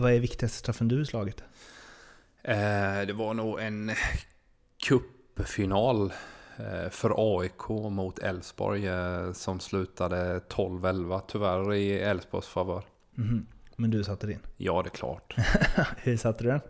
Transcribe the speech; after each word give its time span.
vad 0.00 0.12
är 0.12 0.20
viktigaste 0.20 0.58
straffen 0.58 0.88
du 0.88 1.06
slagit? 1.06 1.42
Eh, 2.42 3.06
det 3.06 3.12
var 3.12 3.34
nog 3.34 3.60
en 3.60 3.90
cupfinal 4.86 6.12
eh, 6.56 6.90
för 6.90 7.40
AIK 7.40 7.68
mot 7.68 8.18
Elfsborg 8.18 8.86
eh, 8.86 9.32
som 9.32 9.60
slutade 9.60 10.38
12-11 10.38 11.20
tyvärr 11.26 11.74
i 11.74 11.98
Elfsborgs 11.98 12.46
favör. 12.46 12.84
Mhm. 13.14 13.46
Men 13.76 13.90
du 13.90 14.04
satte 14.04 14.26
din? 14.26 14.40
Ja, 14.56 14.82
det 14.82 14.88
är 14.88 14.90
klart. 14.90 15.34
Hur 15.96 16.16
satte 16.16 16.44
du 16.44 16.50
den? 16.50 16.60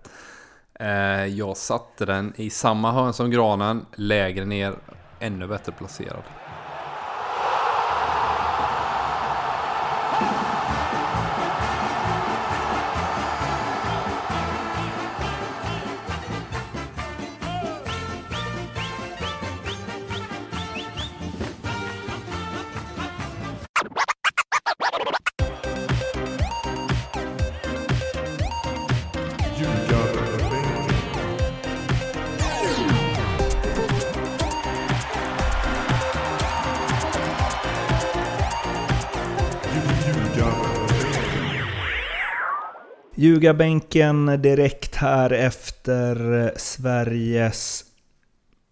Jag 1.37 1.57
satte 1.57 2.07
den 2.07 2.33
i 2.37 2.51
samma 2.51 2.93
hörn 2.93 3.13
som 3.13 3.31
granen, 3.31 3.87
lägre 3.97 4.45
ner, 4.45 4.75
ännu 5.21 5.47
bättre 5.47 5.73
placerad. 5.73 6.23
Ljugarbänken 43.21 44.27
direkt 44.27 44.97
här 44.97 45.31
efter 45.31 46.53
Sveriges 46.57 47.85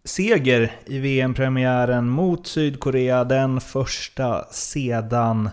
seger 0.05 0.73
i 0.87 0.99
VM-premiären 0.99 2.09
mot 2.09 2.47
Sydkorea. 2.47 3.25
Den 3.25 3.61
första 3.61 4.45
sedan... 4.51 5.51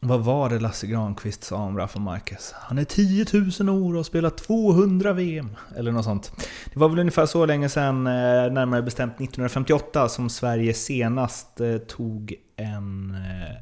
Vad 0.00 0.24
var 0.24 0.50
det 0.50 0.60
Lasse 0.60 0.86
Granqvist 0.86 1.44
sa 1.44 1.56
om 1.56 1.78
Rafa 1.78 1.98
Marquez? 1.98 2.54
Han 2.56 2.78
är 2.78 2.84
10 2.84 3.26
000 3.60 3.68
år 3.68 3.90
och 3.90 3.96
har 3.96 4.02
spelat 4.02 4.38
200 4.38 5.12
VM. 5.12 5.56
Eller 5.76 5.92
något 5.92 6.04
sånt. 6.04 6.32
Det 6.72 6.80
var 6.80 6.88
väl 6.88 6.98
ungefär 6.98 7.26
så 7.26 7.46
länge 7.46 7.68
sedan, 7.68 8.06
eh, 8.06 8.12
närmare 8.52 8.82
bestämt 8.82 9.14
1958, 9.14 10.08
som 10.08 10.30
Sverige 10.30 10.74
senast 10.74 11.60
eh, 11.60 11.76
tog 11.76 12.34
en 12.56 13.14
eh, 13.14 13.56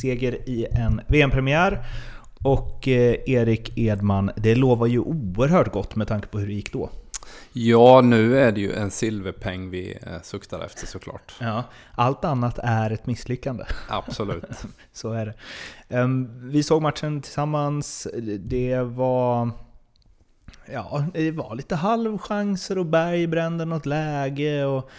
seger 0.00 0.48
i 0.48 0.66
en 0.70 1.00
VM-premiär. 1.08 1.84
Och 2.42 2.88
eh, 2.88 3.16
Erik 3.26 3.78
Edman, 3.78 4.30
det 4.36 4.54
lovar 4.54 4.86
ju 4.86 4.98
oerhört 4.98 5.72
gott 5.72 5.96
med 5.96 6.08
tanke 6.08 6.26
på 6.26 6.38
hur 6.38 6.46
det 6.46 6.52
gick 6.52 6.72
då. 6.72 6.90
Ja, 7.52 8.00
nu 8.00 8.38
är 8.38 8.52
det 8.52 8.60
ju 8.60 8.72
en 8.72 8.90
silverpeng 8.90 9.70
vi 9.70 9.98
eh, 10.02 10.22
suktar 10.22 10.60
efter 10.60 10.86
såklart. 10.86 11.34
Ja, 11.40 11.64
allt 11.94 12.24
annat 12.24 12.58
är 12.62 12.90
ett 12.90 13.06
misslyckande. 13.06 13.64
Absolut. 13.88 14.44
Så 14.92 15.12
är 15.12 15.26
det. 15.26 15.34
Ehm, 15.96 16.50
vi 16.50 16.62
såg 16.62 16.82
matchen 16.82 17.22
tillsammans. 17.22 18.08
Det 18.38 18.82
var... 18.82 19.50
Ja, 20.72 21.04
det 21.14 21.30
var 21.30 21.54
lite 21.54 21.76
halvchanser 21.76 22.78
och 22.78 22.86
Berg 22.86 23.26
brände 23.26 23.64
något 23.64 23.86
läge. 23.86 24.64
Och 24.64 24.90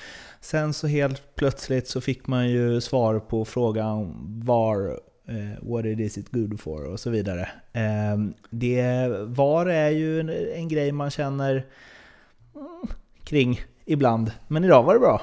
sen 0.42 0.74
så 0.74 0.88
helt 0.88 1.36
plötsligt 1.36 1.88
så 1.88 2.02
fick 2.02 2.28
man 2.28 2.50
ju 2.50 2.82
svar 2.82 3.20
på 3.20 3.46
frågan 3.46 4.16
var 4.46 5.00
Eh, 5.30 5.70
what 5.70 5.86
it 5.86 6.00
is 6.00 6.18
it 6.18 6.32
good 6.32 6.60
for 6.60 6.84
och 6.84 7.00
så 7.00 7.10
vidare. 7.10 7.50
Ehm, 7.74 8.34
det 8.50 9.08
var 9.26 9.66
är 9.66 9.90
ju 9.90 10.20
en, 10.20 10.30
en 10.30 10.68
grej 10.68 10.92
man 10.92 11.10
känner 11.10 11.66
mm, 12.56 12.88
kring 13.24 13.62
ibland, 13.86 14.32
men 14.48 14.64
idag 14.64 14.84
var 14.84 14.94
det 14.94 15.00
bra. 15.00 15.22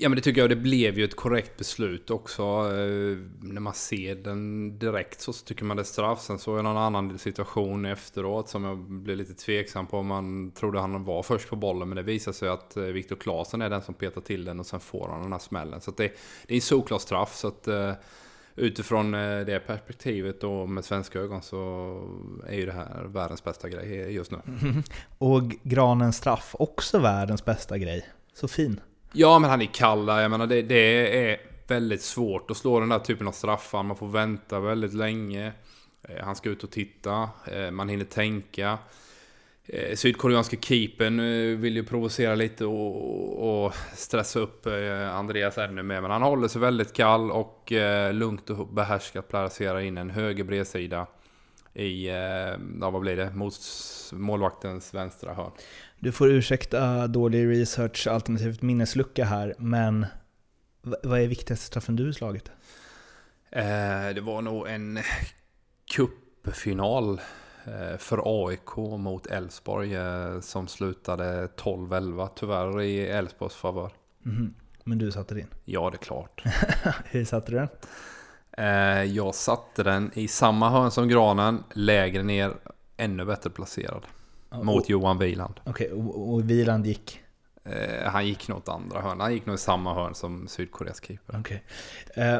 Ja 0.00 0.08
men 0.08 0.16
det 0.16 0.22
tycker 0.22 0.40
jag, 0.40 0.50
det 0.50 0.56
blev 0.56 0.98
ju 0.98 1.04
ett 1.04 1.16
korrekt 1.16 1.56
beslut 1.56 2.10
också. 2.10 2.42
Eh, 2.42 3.18
när 3.40 3.60
man 3.60 3.74
ser 3.74 4.14
den 4.14 4.78
direkt 4.78 5.20
så, 5.20 5.32
tycker 5.32 5.64
man 5.64 5.76
det 5.76 5.82
är 5.82 5.84
straff. 5.84 6.20
Sen 6.20 6.38
såg 6.38 6.58
jag 6.58 6.64
någon 6.64 6.76
annan 6.76 7.18
situation 7.18 7.86
efteråt 7.86 8.48
som 8.48 8.64
jag 8.64 8.78
blev 8.78 9.16
lite 9.16 9.34
tveksam 9.34 9.86
på. 9.86 10.02
Man 10.02 10.50
trodde 10.50 10.80
han 10.80 11.04
var 11.04 11.22
först 11.22 11.48
på 11.48 11.56
bollen 11.56 11.88
men 11.88 11.96
det 11.96 12.02
visade 12.02 12.36
sig 12.36 12.48
att 12.48 12.76
eh, 12.76 12.82
Viktor 12.82 13.16
Claesson 13.16 13.62
är 13.62 13.70
den 13.70 13.82
som 13.82 13.94
petar 13.94 14.20
till 14.20 14.44
den 14.44 14.60
och 14.60 14.66
sen 14.66 14.80
får 14.80 15.08
han 15.08 15.22
den 15.22 15.32
här 15.32 15.38
smällen. 15.38 15.80
Så 15.80 15.90
att 15.90 15.96
det, 15.96 16.12
det 16.46 16.54
är 16.54 16.56
en 16.56 16.60
solklar 16.60 16.98
straff. 16.98 17.34
Så 17.34 17.48
att, 17.48 17.68
utifrån 18.58 19.14
eh, 19.14 19.40
det 19.40 19.66
perspektivet 19.66 20.44
och 20.44 20.68
med 20.68 20.84
svenska 20.84 21.18
ögon 21.18 21.42
så 21.42 21.56
är 22.46 22.54
ju 22.56 22.66
det 22.66 22.72
här 22.72 23.04
världens 23.06 23.44
bästa 23.44 23.68
grej 23.68 24.14
just 24.14 24.30
nu. 24.30 24.38
Och 25.18 25.42
Granens 25.62 26.16
straff, 26.16 26.54
också 26.58 26.98
världens 26.98 27.44
bästa 27.44 27.78
grej. 27.78 28.08
Så 28.34 28.48
fin. 28.48 28.80
Ja, 29.12 29.38
men 29.38 29.50
han 29.50 29.62
är 29.62 29.66
kalla. 29.66 30.22
Jag 30.22 30.30
menar, 30.30 30.46
det, 30.46 30.62
det 30.62 31.30
är 31.30 31.40
väldigt 31.66 32.02
svårt 32.02 32.50
att 32.50 32.56
slå 32.56 32.80
den 32.80 32.88
där 32.88 32.98
typen 32.98 33.28
av 33.28 33.32
straffar. 33.32 33.82
Man 33.82 33.96
får 33.96 34.08
vänta 34.08 34.60
väldigt 34.60 34.94
länge. 34.94 35.52
Eh, 36.02 36.24
Han 36.24 36.36
ska 36.36 36.48
ut 36.50 36.64
och 36.64 36.70
titta. 36.70 37.28
Eh, 37.52 37.70
Man 37.70 37.88
hinner 37.88 38.04
tänka. 38.04 38.78
Eh, 39.68 39.96
Sydkoreanska 39.96 40.56
keepern 40.56 41.20
eh, 41.20 41.58
vill 41.58 41.76
ju 41.76 41.84
provocera 41.84 42.34
lite 42.34 42.64
och, 42.64 43.64
och 43.64 43.74
stressa 43.94 44.40
upp 44.40 44.66
eh, 44.66 45.14
Andreas 45.14 45.58
ännu 45.58 45.82
mer. 45.82 46.00
Men 46.00 46.10
han 46.10 46.22
håller 46.22 46.48
sig 46.48 46.60
väldigt 46.60 46.92
kall 46.92 47.30
och 47.30 47.72
eh, 47.72 48.12
lugnt 48.12 48.50
och 48.50 48.68
behärskat 48.68 49.28
placerar 49.28 49.80
in 49.80 49.98
en 49.98 50.10
höger 50.10 50.44
bredsida 50.44 51.06
i, 51.74 52.08
eh, 52.08 52.14
ja 52.80 52.90
vad 52.90 53.00
blir 53.00 53.16
det, 53.16 53.30
mot 53.30 53.54
målvaktens 54.12 54.94
vänstra 54.94 55.34
hörn. 55.34 55.52
Du 55.98 56.12
får 56.12 56.28
ursäkta 56.28 57.06
dålig 57.06 57.48
research 57.48 58.06
alternativt 58.06 58.62
minneslucka 58.62 59.24
här, 59.24 59.54
men 59.58 60.06
vad 61.02 61.20
är 61.20 61.28
viktigaste 61.28 61.66
straffen 61.66 61.96
du 61.96 62.12
slagit? 62.12 62.50
Eh, 63.50 64.14
det 64.14 64.20
var 64.20 64.42
nog 64.42 64.68
en 64.68 64.98
cupfinal 65.94 67.20
för 67.98 68.20
AIK 68.48 68.76
mot 68.76 69.26
Elfsborg 69.26 69.94
eh, 69.96 70.40
som 70.40 70.68
slutade 70.68 71.46
12-11 71.46 72.28
tyvärr 72.34 72.80
i 72.82 73.06
Elfsborgs 73.08 73.54
favör. 73.54 73.92
Mhm. 74.22 74.54
Men 74.84 74.98
du 74.98 75.10
satte 75.12 75.34
din? 75.34 75.46
Ja, 75.64 75.90
det 75.90 75.94
är 75.96 75.98
klart. 75.98 76.42
Hur 77.04 77.24
satte 77.24 77.52
du 77.52 77.56
den? 77.58 77.68
Eh, 78.52 79.02
jag 79.04 79.34
satte 79.34 79.82
den 79.82 80.10
i 80.14 80.28
samma 80.28 80.70
hörn 80.70 80.90
som 80.90 81.08
granen, 81.08 81.64
lägre 81.72 82.22
ner, 82.22 82.52
ännu 82.96 83.24
bättre 83.24 83.50
placerad. 83.50 84.02
Mot 84.62 84.82
Och- 84.84 84.90
Johan 84.90 85.18
Wieland. 85.18 85.60
Okej, 85.64 85.92
och, 85.92 86.32
och 86.34 86.50
Wieland 86.50 86.86
gick? 86.86 87.20
Eh, 87.64 88.10
han 88.10 88.26
gick 88.26 88.48
nog 88.48 88.58
åt 88.58 88.68
andra 88.68 89.00
hörn. 89.00 89.20
Han 89.20 89.32
gick 89.32 89.46
nog 89.46 89.54
i 89.54 89.58
samma 89.58 89.94
hörn 89.94 90.14
som 90.14 90.48
Sydkoreas 90.48 91.00
keeper. 91.04 91.40
Okej. 91.40 91.64
Eh, 92.14 92.38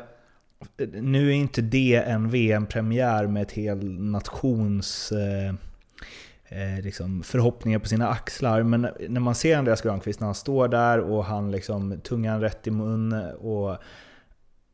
nu 0.92 1.28
är 1.28 1.34
inte 1.34 1.62
det 1.62 1.94
en 1.94 2.30
VM-premiär 2.30 3.26
med 3.26 3.42
ett 3.42 3.52
hel 3.52 4.00
nations 4.00 5.12
eh, 5.12 5.54
eh, 6.48 6.84
liksom 6.84 7.22
förhoppningar 7.22 7.78
på 7.78 7.88
sina 7.88 8.08
axlar. 8.08 8.62
Men 8.62 8.88
när 9.08 9.20
man 9.20 9.34
ser 9.34 9.56
Andreas 9.56 9.82
Granqvist 9.82 10.20
när 10.20 10.26
han 10.26 10.34
står 10.34 10.68
där 10.68 10.98
och 10.98 11.24
han 11.24 11.50
liksom 11.50 12.00
tungan 12.00 12.40
rätt 12.40 12.66
i 12.66 12.70
mun 12.70 13.12
och 13.40 13.76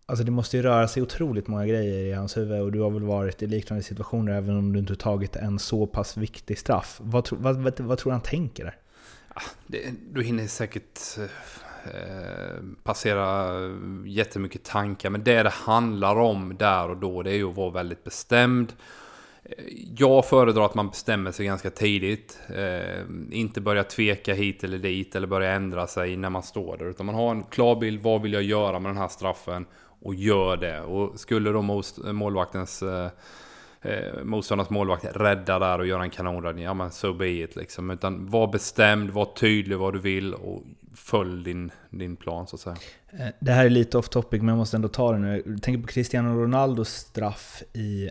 Alltså 0.07 0.25
det 0.25 0.31
måste 0.31 0.57
ju 0.57 0.63
röra 0.63 0.89
sig 0.89 1.03
otroligt 1.03 1.47
många 1.47 1.67
grejer 1.67 2.05
i 2.05 2.13
hans 2.13 2.37
huvud 2.37 2.61
och 2.61 2.73
du 2.73 2.81
har 2.81 2.91
väl 2.91 3.03
varit 3.03 3.43
i 3.43 3.47
liknande 3.47 3.83
situationer 3.85 4.33
även 4.33 4.57
om 4.57 4.73
du 4.73 4.79
inte 4.79 4.97
tagit 4.97 5.37
en 5.37 5.59
så 5.59 5.87
pass 5.87 6.17
viktig 6.17 6.59
straff. 6.59 7.01
Vad, 7.03 7.25
tro, 7.25 7.39
vad, 7.41 7.57
vad, 7.57 7.81
vad 7.81 7.99
tror 7.99 8.11
du 8.11 8.15
han 8.15 8.21
tänker 8.21 8.65
där? 8.65 8.77
Ah, 9.29 9.43
det, 9.67 9.79
du 10.13 10.23
hinner 10.23 10.47
säkert 10.47 11.01
eh, 11.19 11.25
Eh, 11.85 12.63
passera 12.83 13.55
jättemycket 14.07 14.65
tankar. 14.65 15.11
Men 15.11 15.25
det 15.25 15.43
det 15.43 15.51
handlar 15.51 16.17
om 16.17 16.57
där 16.57 16.91
och 16.91 16.97
då 16.97 17.23
det 17.23 17.31
är 17.31 17.35
ju 17.35 17.51
att 17.51 17.57
vara 17.57 17.71
väldigt 17.71 18.05
bestämd. 18.05 18.73
Eh, 19.45 19.65
jag 19.97 20.27
föredrar 20.27 20.65
att 20.65 20.75
man 20.75 20.89
bestämmer 20.89 21.33
sig 21.33 21.47
ganska 21.47 21.71
tidigt. 21.71 22.39
Eh, 22.49 23.01
inte 23.31 23.61
börja 23.61 23.85
tveka 23.85 24.35
hit 24.35 24.65
eller 24.65 24.79
dit 24.79 25.17
eller 25.17 25.27
börja 25.27 25.53
ändra 25.53 25.87
sig 25.87 26.17
när 26.17 26.31
man 26.31 26.43
står 26.43 26.77
där. 26.77 26.87
Utan 26.87 27.07
man 27.07 27.15
har 27.15 27.31
en 27.31 27.43
klar 27.43 27.77
bild. 27.77 28.03
Vad 28.03 28.23
vill 28.23 28.33
jag 28.33 28.43
göra 28.43 28.79
med 28.79 28.91
den 28.91 28.99
här 28.99 29.09
straffen? 29.09 29.67
Och 30.03 30.15
gör 30.15 30.57
det. 30.57 30.81
Och 30.81 31.21
skulle 31.21 31.51
då 31.51 31.83
målvaktens 32.13 32.83
eh, 32.83 33.09
eh, 33.85 34.25
motståndarens 34.25 34.71
målvakt 34.71 35.05
rädda 35.17 35.59
där 35.59 35.79
och 35.79 35.87
göra 35.87 36.03
en 36.03 36.11
kanonräddning. 36.11 36.65
Ja 36.65 36.75
men 36.75 36.91
so 36.91 37.13
be 37.15 37.29
it 37.29 37.57
liksom. 37.57 37.91
Utan 37.91 38.27
var 38.27 38.47
bestämd, 38.53 39.11
var 39.11 39.25
tydlig 39.37 39.79
vad 39.79 39.93
du 39.93 39.99
vill 39.99 40.35
och 40.35 40.63
följ 40.95 41.45
din, 41.45 41.71
din 41.91 42.17
plan 42.17 42.47
så 42.47 42.57
att 42.57 42.61
säga. 42.61 42.77
Eh, 43.13 43.27
Det 43.41 43.53
här 43.53 43.65
är 43.65 43.71
lite 43.71 43.99
off 43.99 44.09
topic 44.09 44.41
men 44.41 44.49
jag 44.49 44.57
måste 44.59 44.77
ändå 44.77 44.89
ta 44.89 45.13
det 45.13 45.19
nu. 45.19 45.43
Jag 45.47 45.63
tänker 45.63 45.83
på 45.83 45.89
Cristiano 45.89 46.43
Ronaldos 46.43 46.89
straff 46.89 47.63
i 47.73 48.11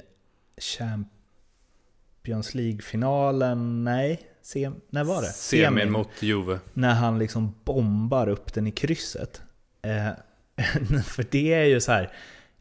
Champions 0.57 2.55
League-finalen. 2.55 3.83
Nej, 3.83 4.21
sem, 4.41 4.75
när 4.89 5.03
var 5.03 5.21
det? 5.21 5.27
Semin 5.27 5.91
mot 5.91 6.09
Juve. 6.19 6.59
När 6.73 6.93
han 6.93 7.19
liksom 7.19 7.55
bombar 7.63 8.27
upp 8.29 8.53
den 8.53 8.67
i 8.67 8.71
krysset. 8.71 9.41
Eh, 9.81 10.07
för 11.05 11.25
det 11.31 11.53
är 11.53 11.65
ju 11.65 11.81
så 11.81 11.91
här. 11.91 12.11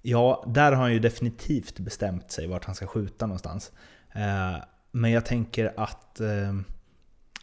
Ja, 0.03 0.45
där 0.47 0.73
har 0.73 0.83
han 0.83 0.93
ju 0.93 0.99
definitivt 0.99 1.79
bestämt 1.79 2.31
sig 2.31 2.47
vart 2.47 2.65
han 2.65 2.75
ska 2.75 2.87
skjuta 2.87 3.27
någonstans. 3.27 3.73
Eh, 4.15 4.63
men 4.91 5.11
jag 5.11 5.27
tänker 5.27 5.73
att, 5.77 6.21
eh, 6.21 6.55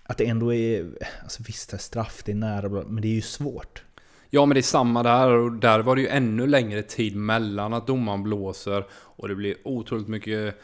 att 0.04 0.18
det 0.18 0.28
ändå 0.28 0.54
är, 0.54 0.86
alltså 1.24 1.44
visst 1.48 1.70
det 1.70 1.78
är 1.78 1.80
straff, 1.80 2.22
det 2.26 2.32
är 2.32 2.36
nära, 2.36 2.70
men 2.70 3.02
det 3.02 3.08
är 3.08 3.14
ju 3.14 3.22
svårt. 3.22 3.84
Ja 4.30 4.46
men 4.46 4.56
det 4.56 4.60
är 4.60 4.62
samma 4.62 5.04
där 5.04 5.30
och 5.30 5.52
där 5.52 5.80
var 5.80 5.96
det 5.96 6.02
ju 6.02 6.08
ännu 6.08 6.48
längre 6.48 6.82
tid 6.82 7.16
mellan 7.16 7.74
att 7.74 7.88
domaren 7.88 8.24
blåser 8.24 8.86
och 8.92 9.28
det 9.28 9.36
blir 9.36 9.56
otroligt 9.64 10.08
mycket 10.08 10.56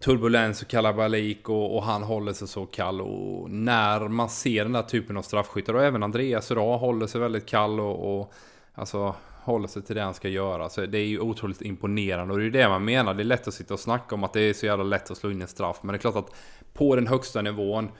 turbulens 0.00 0.62
och 0.62 0.68
kalabalik 0.68 1.48
och, 1.48 1.76
och, 1.76 1.82
han 1.82 2.02
håller 2.02 2.32
sig 2.32 2.48
så 2.48 2.66
kall. 2.66 3.00
Och 3.00 3.50
när 3.50 4.08
man 4.08 4.28
ser 4.28 4.62
den 4.62 4.72
där 4.72 4.82
typen 4.82 5.16
av 5.16 5.22
straffskyttar 5.22 5.74
och 5.74 5.84
även 5.84 6.02
Andreas 6.02 6.50
idag 6.50 6.78
håller 6.78 7.06
sig 7.06 7.20
väldigt 7.20 7.46
kall 7.46 7.80
och, 7.80 8.20
och 8.20 8.32
alltså 8.74 9.14
Hålla 9.44 9.68
sig 9.68 9.82
till 9.82 9.96
det 9.96 10.02
han 10.02 10.14
ska 10.14 10.28
göra. 10.28 10.68
Så 10.68 10.86
det 10.86 10.98
är 10.98 11.06
ju 11.06 11.20
otroligt 11.20 11.62
imponerande 11.62 12.34
och 12.34 12.38
det 12.38 12.42
är 12.42 12.46
ju 12.46 12.50
det 12.50 12.68
man 12.68 12.84
menar. 12.84 13.14
Det 13.14 13.22
är 13.22 13.24
lätt 13.24 13.48
att 13.48 13.54
sitta 13.54 13.74
och 13.74 13.80
snacka 13.80 14.14
om 14.14 14.24
att 14.24 14.32
det 14.32 14.40
är 14.40 14.52
så 14.52 14.66
jävla 14.66 14.84
lätt 14.84 15.10
att 15.10 15.18
slå 15.18 15.30
in 15.30 15.42
en 15.42 15.48
straff. 15.48 15.78
Men 15.82 15.92
det 15.92 15.96
är 15.96 16.00
klart 16.00 16.16
att 16.16 16.34
på 16.72 16.96
den 16.96 17.06
högsta 17.06 17.42
nivån 17.42 17.90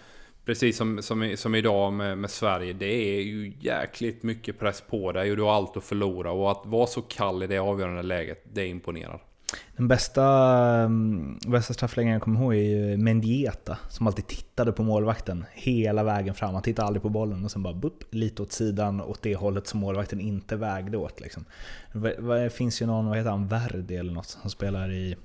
Precis 0.44 0.76
som, 0.76 1.02
som, 1.02 1.37
som 1.37 1.55
idag 1.55 1.93
med, 1.93 2.19
med, 2.19 2.31
Sverige. 2.31 2.73
Det 2.73 3.19
är 3.19 3.23
ju 3.23 3.52
jäkligt 3.61 4.23
mycket 4.23 4.58
press 4.58 4.81
på 4.81 5.12
dig 5.12 5.31
och 5.31 5.37
du 5.37 5.43
har 5.43 5.52
allt 5.52 5.76
att 5.76 5.85
förlora. 5.85 6.32
Och 6.32 6.50
att 6.50 6.62
vara 6.64 6.87
så 6.87 7.02
kall 7.02 7.43
i 7.43 7.46
det 7.46 7.58
avgörande 7.58 8.02
läget, 8.02 8.44
det 8.52 8.67
imponerar. 8.67 9.23
Den 9.76 9.88
bästa, 9.88 10.24
mm, 10.84 11.38
bästa 11.46 11.74
straffläggaren 11.74 12.12
jag 12.12 12.22
kommer 12.22 12.40
ihåg 12.40 12.54
är 12.54 12.58
ju 12.58 12.96
Mendieta, 12.96 13.78
som 13.88 14.06
alltid 14.06 14.26
tittade 14.26 14.72
på 14.72 14.82
målvakten 14.82 15.44
hela 15.52 16.04
vägen 16.04 16.34
fram. 16.34 16.54
Han 16.54 16.62
tittade 16.62 16.86
aldrig 16.86 17.02
på 17.02 17.08
bollen 17.08 17.44
och 17.44 17.50
sen 17.50 17.62
bara 17.62 17.74
bupp, 17.74 18.04
lite 18.10 18.42
åt 18.42 18.52
sidan 18.52 19.00
åt 19.00 19.22
det 19.22 19.34
hållet 19.36 19.66
som 19.66 19.80
målvakten 19.80 20.20
inte 20.20 20.56
vägde 20.56 20.96
åt. 20.96 21.20
Liksom. 21.20 21.44
Det 21.92 22.52
finns 22.52 22.82
ju 22.82 22.86
någon, 22.86 23.06
vad 23.06 23.16
heter 23.16 23.30
han, 23.30 23.48
Verdi 23.48 23.96
eller 23.96 24.12
något, 24.12 24.26
som 24.26 24.50
spelar 24.50 24.92
i 24.92 25.16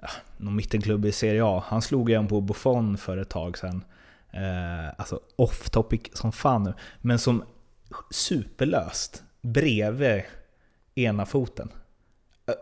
ja, 0.00 0.08
någon 0.36 0.56
mittenklubb 0.56 1.06
i 1.06 1.12
Serie 1.12 1.44
A. 1.44 1.62
Han 1.66 1.82
slog 1.82 2.10
igen 2.10 2.28
på 2.28 2.40
Buffon 2.40 2.98
för 2.98 3.16
ett 3.16 3.28
tag 3.30 3.58
sedan. 3.58 3.84
Eh, 4.30 4.88
alltså 4.96 5.20
off 5.36 5.70
topic 5.70 6.00
som 6.12 6.32
fan 6.32 6.62
nu, 6.62 6.74
men 7.00 7.18
som 7.18 7.42
superlöst 8.10 9.22
bredvid 9.40 10.22
ena 10.94 11.26
foten. 11.26 11.68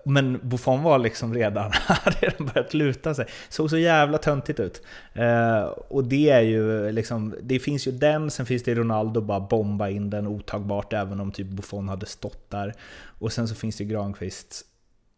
Men 0.04 0.40
Buffon 0.42 0.82
var 0.82 0.98
liksom 0.98 1.34
redan, 1.34 1.72
hade 1.86 2.16
redan 2.16 2.46
börjat 2.46 2.74
luta 2.74 3.14
sig. 3.14 3.26
Såg 3.48 3.70
så 3.70 3.78
jävla 3.78 4.18
töntigt 4.18 4.60
ut. 4.60 4.82
Eh, 5.12 5.62
och 5.88 6.04
det 6.04 6.30
är 6.30 6.40
ju 6.40 6.92
liksom, 6.92 7.34
det 7.42 7.58
finns 7.58 7.88
ju 7.88 7.92
den, 7.92 8.30
sen 8.30 8.46
finns 8.46 8.62
det 8.62 8.74
Ronaldo 8.74 9.20
bara 9.20 9.40
bomba 9.40 9.88
in 9.88 10.10
den 10.10 10.26
otagbart 10.26 10.92
även 10.92 11.20
om 11.20 11.32
typ 11.32 11.46
Buffon 11.46 11.88
hade 11.88 12.06
stått 12.06 12.50
där. 12.50 12.74
Och 13.18 13.32
sen 13.32 13.48
så 13.48 13.54
finns 13.54 13.76
det 13.76 13.84
Granqvist 13.84 14.64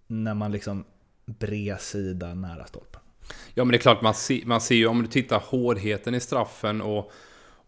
när 0.07 0.35
man 0.35 0.53
liksom 0.53 0.85
bredsida 1.27 2.35
nära 2.35 2.67
stolpen. 2.67 3.01
Ja 3.55 3.65
men 3.65 3.73
det 3.73 3.77
är 3.77 3.81
klart 3.81 4.03
man 4.03 4.15
ser, 4.15 4.47
man 4.47 4.61
ser 4.61 4.75
ju 4.75 4.87
om 4.87 5.03
du 5.03 5.09
tittar 5.09 5.43
hårdheten 5.47 6.15
i 6.15 6.21
straffen 6.21 6.81
och 6.81 7.13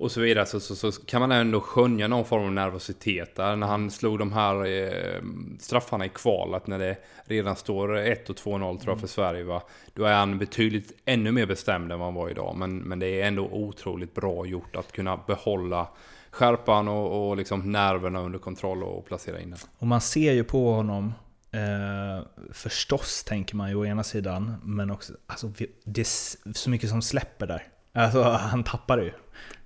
och 0.02 0.12
så 0.12 0.20
vidare 0.20 0.46
så, 0.46 0.60
så, 0.60 0.76
så, 0.76 0.92
kan 0.92 1.20
man 1.20 1.32
ändå 1.32 1.60
skönja 1.60 2.08
någon 2.08 2.24
form 2.24 2.44
av 2.44 2.52
nervositet 2.52 3.36
där. 3.36 3.56
När 3.56 3.66
han 3.66 3.90
slog 3.90 4.18
de 4.18 4.32
här 4.32 4.66
eh, 4.66 5.22
straffarna 5.60 6.06
i 6.06 6.08
kvalet 6.08 6.66
när 6.66 6.78
det 6.78 6.96
redan 7.24 7.56
står 7.56 7.96
1 7.96 8.30
och 8.30 8.36
2-0 8.36 8.78
tror 8.78 8.92
jag 8.92 9.00
för 9.00 9.06
Sverige. 9.06 9.44
Va? 9.44 9.62
Då 9.94 10.04
är 10.04 10.14
han 10.14 10.38
betydligt 10.38 10.92
ännu 11.04 11.32
mer 11.32 11.46
bestämd 11.46 11.92
än 11.92 11.98
vad 11.98 12.06
han 12.06 12.14
var 12.14 12.30
idag. 12.30 12.56
Men, 12.56 12.78
men 12.78 12.98
det 12.98 13.20
är 13.20 13.26
ändå 13.26 13.42
otroligt 13.42 14.14
bra 14.14 14.46
gjort 14.46 14.76
att 14.76 14.92
kunna 14.92 15.16
behålla 15.16 15.88
skärpan 16.30 16.88
och, 16.88 17.28
och 17.28 17.36
liksom 17.36 17.72
nerverna 17.72 18.20
under 18.20 18.38
kontroll 18.38 18.82
och 18.82 19.06
placera 19.06 19.40
in 19.40 19.50
den. 19.50 19.58
Och 19.78 19.86
man 19.86 20.00
ser 20.00 20.32
ju 20.32 20.44
på 20.44 20.72
honom 20.72 21.12
Eh, 21.54 22.24
förstås 22.52 23.24
tänker 23.24 23.56
man 23.56 23.70
ju 23.70 23.76
å 23.76 23.86
ena 23.86 24.04
sidan, 24.04 24.54
men 24.62 24.90
också 24.90 25.12
alltså, 25.26 25.52
det 25.84 26.00
är 26.00 26.52
så 26.52 26.70
mycket 26.70 26.90
som 26.90 27.02
släpper 27.02 27.46
där. 27.46 27.62
Alltså 27.92 28.22
han 28.22 28.64
tappar 28.64 28.96
det 28.96 29.04
ju. 29.04 29.12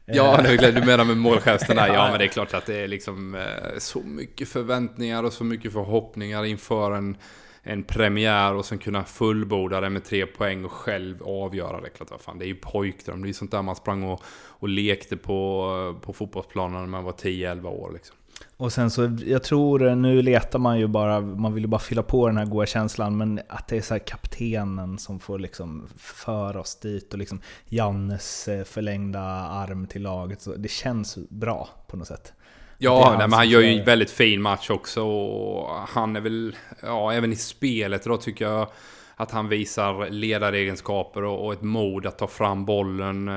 Ja, 0.07 0.43
du 0.59 0.81
menar 0.87 1.05
med 1.05 1.17
målgesten 1.17 1.77
där. 1.77 1.89
Ja, 1.95 2.09
men 2.11 2.19
det 2.19 2.25
är 2.25 2.29
klart 2.29 2.55
att 2.55 2.67
det 2.67 2.77
är 2.77 2.89
liksom 2.89 3.35
eh, 3.35 3.79
så 3.79 4.01
mycket 4.01 4.49
förväntningar 4.49 5.23
och 5.23 5.33
så 5.33 5.45
mycket 5.45 5.73
förhoppningar 5.73 6.45
inför 6.45 6.93
en, 6.93 7.17
en 7.63 7.83
premiär 7.83 8.55
och 8.55 8.65
sen 8.65 8.79
kunna 8.79 9.05
fullborda 9.05 9.81
det 9.81 9.91
med 9.91 10.05
tre 10.05 10.27
poäng 10.27 10.65
och 10.65 10.73
själv 10.73 11.23
avgöra 11.23 11.81
det. 11.81 11.89
Klart, 11.89 12.23
fan, 12.23 12.39
det 12.39 12.45
är 12.45 12.49
ju 12.49 12.55
pojkdröm. 12.55 13.23
Det 13.23 13.27
är 13.27 13.29
ju 13.29 13.35
sånt 13.35 13.51
där 13.51 13.63
man 13.63 13.77
sprang 13.77 14.03
och, 14.03 14.23
och 14.49 14.69
lekte 14.69 15.17
på, 15.17 16.01
på 16.03 16.13
fotbollsplanen 16.13 16.81
när 16.81 16.87
man 16.87 17.05
var 17.05 17.13
10-11 17.13 17.67
år. 17.67 17.93
Liksom. 17.93 18.17
Och 18.57 18.73
sen 18.73 18.91
så, 18.91 19.17
jag 19.27 19.43
tror, 19.43 19.95
nu 19.95 20.23
letar 20.23 20.59
man 20.59 20.79
ju 20.79 20.87
bara, 20.87 21.21
man 21.21 21.55
vill 21.55 21.65
ju 21.65 21.69
bara 21.69 21.79
fylla 21.79 22.03
på 22.03 22.27
den 22.27 22.37
här 22.37 22.45
goda 22.45 22.67
känslan, 22.67 23.17
men 23.17 23.41
att 23.49 23.69
det 23.69 23.77
är 23.77 23.81
så 23.81 23.95
här 23.95 23.99
kaptenen 23.99 24.99
som 24.99 25.19
får 25.19 25.39
liksom 25.39 25.89
föra 25.97 26.61
oss 26.61 26.81
dit 26.81 27.13
och 27.13 27.19
liksom 27.19 27.41
Jannes 27.65 28.49
eh, 28.49 28.65
förlängda 28.65 29.21
arm 29.21 29.87
till 29.87 30.03
laget, 30.03 30.43
så 30.43 30.55
det 30.57 30.69
känns 30.69 31.19
bra 31.29 31.69
på 31.87 31.97
något 31.97 32.09
sätt. 32.09 32.33
Ja, 32.79 33.15
nej, 33.19 33.29
men 33.29 33.33
han 33.33 33.49
gör 33.49 33.61
ju 33.61 33.79
en 33.79 33.85
väldigt 33.85 34.11
fin 34.11 34.43
match 34.43 34.71
också 34.71 35.03
och 35.03 35.89
han 35.89 36.17
är 36.17 36.21
väl, 36.21 36.57
ja, 36.83 37.13
även 37.13 37.33
i 37.33 37.37
spelet 37.37 38.05
då 38.05 38.17
tycker 38.17 38.45
jag 38.45 38.69
att 39.17 39.31
han 39.31 39.49
visar 39.49 40.11
ledaregenskaper 40.11 41.25
och, 41.25 41.47
och 41.47 41.53
ett 41.53 41.63
mod 41.63 42.07
att 42.07 42.19
ta 42.19 42.27
fram 42.27 42.65
bollen. 42.65 43.29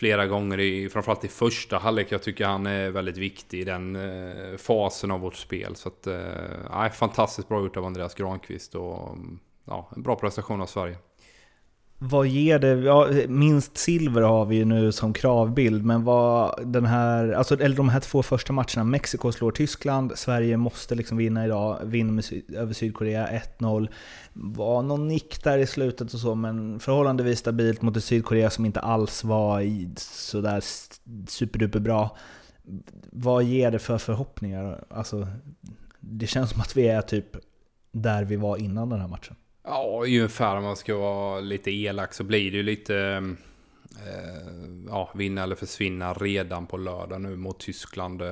Flera 0.00 0.26
gånger, 0.26 0.60
i, 0.60 0.88
framförallt 0.88 1.24
i 1.24 1.28
första 1.28 1.78
halvlek. 1.78 2.12
Jag 2.12 2.22
tycker 2.22 2.44
han 2.46 2.66
är 2.66 2.90
väldigt 2.90 3.16
viktig 3.16 3.60
i 3.60 3.64
den 3.64 3.96
eh, 3.96 4.56
fasen 4.56 5.10
av 5.10 5.20
vårt 5.20 5.34
spel. 5.34 5.76
Så 5.76 5.88
att, 5.88 6.06
eh, 6.06 6.90
fantastiskt 6.92 7.48
bra 7.48 7.60
gjort 7.60 7.76
av 7.76 7.84
Andreas 7.84 8.14
Granqvist 8.14 8.74
och 8.74 9.08
mm, 9.08 9.38
ja, 9.64 9.90
en 9.96 10.02
bra 10.02 10.16
prestation 10.16 10.60
av 10.60 10.66
Sverige. 10.66 10.96
Vad 12.02 12.26
ger 12.26 12.58
det? 12.58 12.68
Ja, 12.68 13.08
minst 13.28 13.76
silver 13.76 14.22
har 14.22 14.44
vi 14.44 14.56
ju 14.56 14.64
nu 14.64 14.92
som 14.92 15.12
kravbild, 15.12 15.84
men 15.84 16.04
vad 16.04 16.66
den 16.72 16.86
här, 16.86 17.32
alltså, 17.32 17.60
eller 17.60 17.76
de 17.76 17.88
här 17.88 18.00
två 18.00 18.22
första 18.22 18.52
matcherna, 18.52 18.84
Mexiko 18.84 19.32
slår 19.32 19.50
Tyskland, 19.50 20.12
Sverige 20.18 20.56
måste 20.56 20.94
liksom 20.94 21.16
vinna 21.16 21.44
idag, 21.44 21.78
vinner 21.84 22.24
över 22.56 22.72
Sydkorea 22.72 23.42
1-0. 23.58 23.88
Var 24.32 24.82
någon 24.82 25.08
nick 25.08 25.44
där 25.44 25.58
i 25.58 25.66
slutet 25.66 26.14
och 26.14 26.20
så, 26.20 26.34
men 26.34 26.80
förhållandevis 26.80 27.38
stabilt 27.38 27.82
mot 27.82 27.96
ett 27.96 28.04
Sydkorea 28.04 28.50
som 28.50 28.66
inte 28.66 28.80
alls 28.80 29.24
var 29.24 29.64
sådär 29.98 30.62
superduperbra. 31.28 32.10
Vad 33.12 33.44
ger 33.44 33.70
det 33.70 33.78
för 33.78 33.98
förhoppningar? 33.98 34.84
Alltså, 34.90 35.26
det 36.00 36.26
känns 36.26 36.50
som 36.50 36.60
att 36.60 36.76
vi 36.76 36.88
är 36.88 37.02
typ 37.02 37.36
där 37.92 38.24
vi 38.24 38.36
var 38.36 38.56
innan 38.56 38.88
den 38.88 39.00
här 39.00 39.08
matchen. 39.08 39.36
Ja, 39.62 40.00
ungefär 40.04 40.56
om 40.56 40.64
man 40.64 40.76
ska 40.76 40.96
vara 40.96 41.40
lite 41.40 41.70
elak 41.70 42.14
så 42.14 42.24
blir 42.24 42.50
det 42.50 42.56
ju 42.56 42.62
lite... 42.62 42.96
Eh, 44.06 44.70
ja, 44.88 45.10
vinna 45.14 45.42
eller 45.42 45.56
försvinna 45.56 46.12
redan 46.12 46.66
på 46.66 46.76
lördag 46.76 47.20
nu 47.20 47.36
mot 47.36 47.60
Tyskland. 47.60 48.22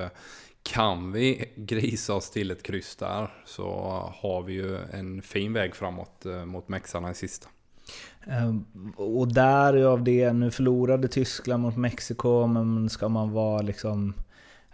Kan 0.63 1.11
vi 1.11 1.51
grisa 1.55 2.13
oss 2.13 2.29
till 2.29 2.51
ett 2.51 2.63
kryss 2.63 2.95
där 2.95 3.33
så 3.45 3.71
har 4.15 4.43
vi 4.43 4.53
ju 4.53 4.77
en 4.77 5.21
fin 5.21 5.53
väg 5.53 5.75
framåt 5.75 6.25
eh, 6.25 6.45
mot 6.45 6.67
Mexarna 6.67 7.11
i 7.11 7.13
sista. 7.13 7.49
Eh, 8.27 8.55
och 8.95 9.33
där 9.33 9.83
av 9.83 10.03
det, 10.03 10.33
nu 10.33 10.51
förlorade 10.51 11.07
Tyskland 11.07 11.63
mot 11.63 11.77
Mexiko, 11.77 12.47
men 12.47 12.89
ska 12.89 13.09
man 13.09 13.31
vara 13.31 13.61
liksom 13.61 14.13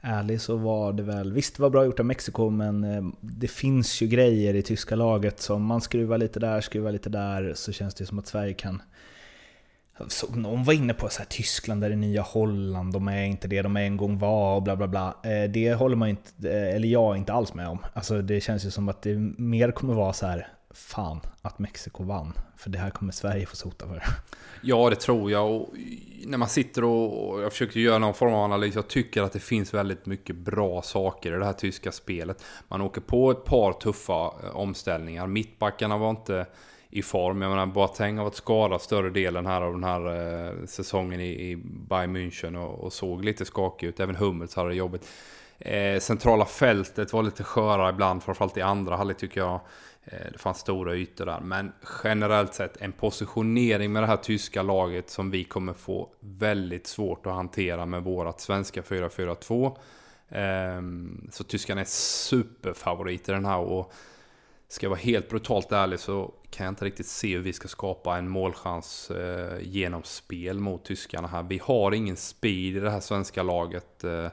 ärlig 0.06 0.42
så 0.42 0.56
var 0.56 0.94
det 0.94 1.04
väl, 1.04 1.34
visst 1.34 1.56
det 1.56 1.62
var 1.62 1.70
bra 1.70 1.86
gjort 1.86 2.00
av 2.00 2.06
Mexiko 2.06 2.50
men 2.50 2.84
eh, 2.84 3.04
det 3.22 3.48
finns 3.48 4.02
ju 4.02 4.08
grejer 4.08 4.54
i 4.54 4.62
tyska 4.62 4.96
laget 4.96 5.40
som 5.40 5.66
man 5.66 5.82
skruvar 5.82 6.18
lite 6.18 6.40
där, 6.40 6.62
skruvar 6.62 6.92
lite 6.92 7.10
där 7.10 7.54
så 7.56 7.72
känns 7.72 7.96
det 7.96 8.06
som 8.06 8.20
att 8.20 8.28
Sverige 8.28 8.54
kan 8.54 8.82
så 10.08 10.36
någon 10.36 10.64
var 10.64 10.74
inne 10.74 10.94
på 10.94 11.10
så 11.10 11.20
här, 11.20 11.26
Tyskland 11.26 11.84
är 11.84 11.90
det 11.90 11.96
nya 11.96 12.22
Holland, 12.22 12.94
de 12.94 13.08
är 13.08 13.24
inte 13.24 13.48
det 13.48 13.62
de 13.62 13.78
en 13.78 13.98
gång 13.98 14.20
var 14.20 14.56
och 14.56 14.64
bla 14.64 14.76
bla 14.76 14.88
bla. 14.88 15.16
Eh, 15.24 15.52
det 15.52 15.74
håller 15.74 15.96
man 15.96 16.10
inte, 16.10 16.50
eh, 16.50 16.76
eller 16.76 16.88
jag 16.88 17.18
inte 17.18 17.34
alls 17.34 17.54
med 17.54 17.68
om. 17.68 17.80
Alltså 17.94 18.22
det 18.22 18.42
känns 18.42 18.66
ju 18.66 18.72
som 18.72 18.90
att 18.90 19.02
det 19.02 19.16
mer 19.38 19.72
kommer 19.72 19.94
vara 19.94 20.14
så 20.14 20.26
här, 20.26 20.48
fan 20.76 21.22
att 21.42 21.60
Mexiko 21.60 22.04
vann. 22.04 22.34
För 22.58 22.70
det 22.70 22.78
här 22.78 22.90
kommer 22.90 23.12
Sverige 23.12 23.46
få 23.46 23.56
sota 23.56 23.88
för. 23.88 24.04
Ja, 24.62 24.90
det 24.90 24.96
tror 24.96 25.32
jag. 25.32 25.52
Och 25.52 25.70
när 26.26 26.38
man 26.38 26.50
sitter 26.50 26.84
och, 26.84 27.42
jag 27.42 27.52
försöker 27.52 27.80
göra 27.80 27.98
någon 27.98 28.14
form 28.14 28.34
av 28.34 28.44
analys. 28.44 28.76
Jag 28.76 28.88
tycker 28.88 29.24
att 29.24 29.34
det 29.34 29.40
finns 29.40 29.74
väldigt 29.74 30.06
mycket 30.06 30.36
bra 30.36 30.82
saker 30.82 31.36
i 31.36 31.40
det 31.40 31.46
här 31.46 31.54
tyska 31.54 31.92
spelet. 31.92 32.44
Man 32.68 32.82
åker 32.82 33.02
på 33.02 33.32
ett 33.32 33.46
par 33.46 33.74
tuffa 33.74 34.34
eh, 34.44 34.56
omställningar. 34.56 35.28
Mittbackarna 35.28 35.98
var 35.98 36.10
inte 36.10 36.46
i 36.90 37.02
form. 37.02 37.42
Jag 37.42 37.50
menar, 37.50 37.66
Boateng 37.66 38.18
har 38.18 38.24
varit 38.24 38.36
skadad 38.36 38.82
större 38.82 39.10
delen 39.10 39.46
här 39.46 39.62
av 39.62 39.74
den 39.74 39.84
här 39.84 40.06
eh, 40.48 40.66
säsongen 40.66 41.20
i, 41.20 41.52
i 41.52 41.56
Bayern 41.66 42.18
München 42.18 42.56
och, 42.56 42.84
och, 42.84 42.94
såg 42.94 43.26
lite 43.26 43.46
skakig 43.46 43.88
ut. 43.88 44.00
Även 44.00 44.16
Hummels 44.16 44.56
hade 44.56 44.70
det 44.70 44.76
jobbigt. 44.76 45.08
Eh, 45.60 46.00
centrala 46.00 46.46
fältet 46.46 47.14
var 47.14 47.24
lite 47.24 47.44
skörare 47.44 47.90
ibland, 47.90 48.24
framförallt 48.24 48.58
i 48.58 48.62
andra 48.62 48.96
halvlek 48.96 49.18
tycker 49.18 49.42
jag. 49.42 49.60
Eh, 50.06 50.32
det 50.32 50.38
fanns 50.38 50.58
stora 50.58 50.96
ytor 50.96 51.26
där. 51.26 51.40
Men 51.40 51.72
generellt 52.04 52.54
sett 52.54 52.78
en 52.82 52.92
positionering 52.92 53.94
med 53.94 54.04
det 54.04 54.08
här 54.08 54.18
tyska 54.18 54.64
laget 54.64 55.10
som 55.10 55.32
vi 55.32 55.44
kommer 55.44 55.74
få 55.74 56.10
väldigt 56.20 56.88
svårt 56.88 57.26
att 57.26 57.34
hantera 57.34 57.86
med 57.86 58.04
vårat 58.04 58.42
svenska 58.42 58.82
4-4-2. 58.82 59.78
Ehm, 60.30 61.28
så 61.32 61.44
tyskarna 61.44 61.82
är 61.82 61.86
superfavorit 61.86 63.30
i 63.30 63.32
den 63.32 63.46
här. 63.46 63.58
Och 63.58 63.94
ska 64.68 64.86
jag 64.86 64.90
vara 64.90 65.00
helt 65.00 65.30
brutalt 65.30 65.72
ärlig 65.72 66.00
så 66.00 66.34
kan 66.50 66.66
jag 66.66 66.72
inte 66.72 66.86
riktigt 66.86 67.08
se 67.08 67.36
hur 67.36 67.44
vi 67.44 67.54
ska 67.54 67.68
skapa 67.68 68.18
en 68.18 68.30
målchans 68.30 69.12
eh, 69.12 69.60
genom 69.62 70.04
spel 70.04 70.60
mot 70.60 70.86
tyskarna 70.86 71.28
här. 71.28 71.44
Vi 71.44 71.58
har 71.64 71.92
ingen 71.92 72.18
speed 72.18 72.76
i 72.76 72.80
det 72.80 72.90
här 72.90 73.00
svenska 73.00 73.44
laget 73.44 74.04
eh, 74.04 74.28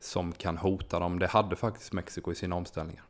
som 0.00 0.32
kan 0.32 0.56
hota 0.56 0.98
dem. 0.98 1.18
Det 1.18 1.26
hade 1.26 1.56
faktiskt 1.56 1.92
Mexiko 1.92 2.32
i 2.32 2.34
sina 2.34 2.56
omställningar. 2.56 3.04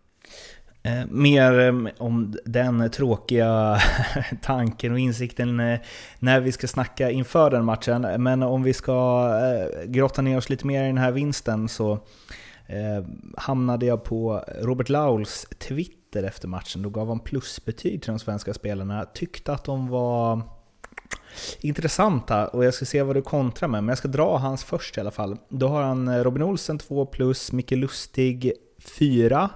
Eh, 0.82 1.06
mer 1.08 1.58
eh, 1.58 1.92
om 1.98 2.36
den 2.44 2.90
tråkiga 2.90 3.80
tanken 4.42 4.92
och 4.92 4.98
insikten 4.98 5.60
eh, 5.60 5.80
när 6.18 6.40
vi 6.40 6.52
ska 6.52 6.68
snacka 6.68 7.10
inför 7.10 7.50
den 7.50 7.64
matchen. 7.64 8.22
Men 8.22 8.42
om 8.42 8.62
vi 8.62 8.72
ska 8.72 9.28
eh, 9.42 9.84
grotta 9.86 10.22
ner 10.22 10.38
oss 10.38 10.48
lite 10.48 10.66
mer 10.66 10.84
i 10.84 10.86
den 10.86 10.98
här 10.98 11.12
vinsten 11.12 11.68
så 11.68 11.92
eh, 12.66 13.04
hamnade 13.36 13.86
jag 13.86 14.04
på 14.04 14.44
Robert 14.60 14.88
Lauls 14.88 15.46
Twitter 15.58 16.22
efter 16.22 16.48
matchen. 16.48 16.82
Då 16.82 16.90
gav 16.90 17.08
han 17.08 17.20
plusbetyg 17.20 18.02
till 18.02 18.10
de 18.12 18.18
svenska 18.18 18.54
spelarna. 18.54 19.04
Tyckte 19.04 19.52
att 19.52 19.64
de 19.64 19.88
var 19.88 20.42
intressanta 21.60 22.48
och 22.48 22.64
jag 22.64 22.74
ska 22.74 22.84
se 22.84 23.02
vad 23.02 23.16
du 23.16 23.22
kontrar 23.22 23.68
med. 23.68 23.84
Men 23.84 23.88
jag 23.88 23.98
ska 23.98 24.08
dra 24.08 24.38
hans 24.38 24.64
först 24.64 24.96
i 24.96 25.00
alla 25.00 25.10
fall. 25.10 25.36
Då 25.48 25.68
har 25.68 25.82
han 25.82 26.24
Robin 26.24 26.42
Olsen 26.42 26.78
2 26.78 27.06
plus, 27.06 27.52
Micke 27.52 27.70
Lustig 27.70 28.52
4. 28.98 29.50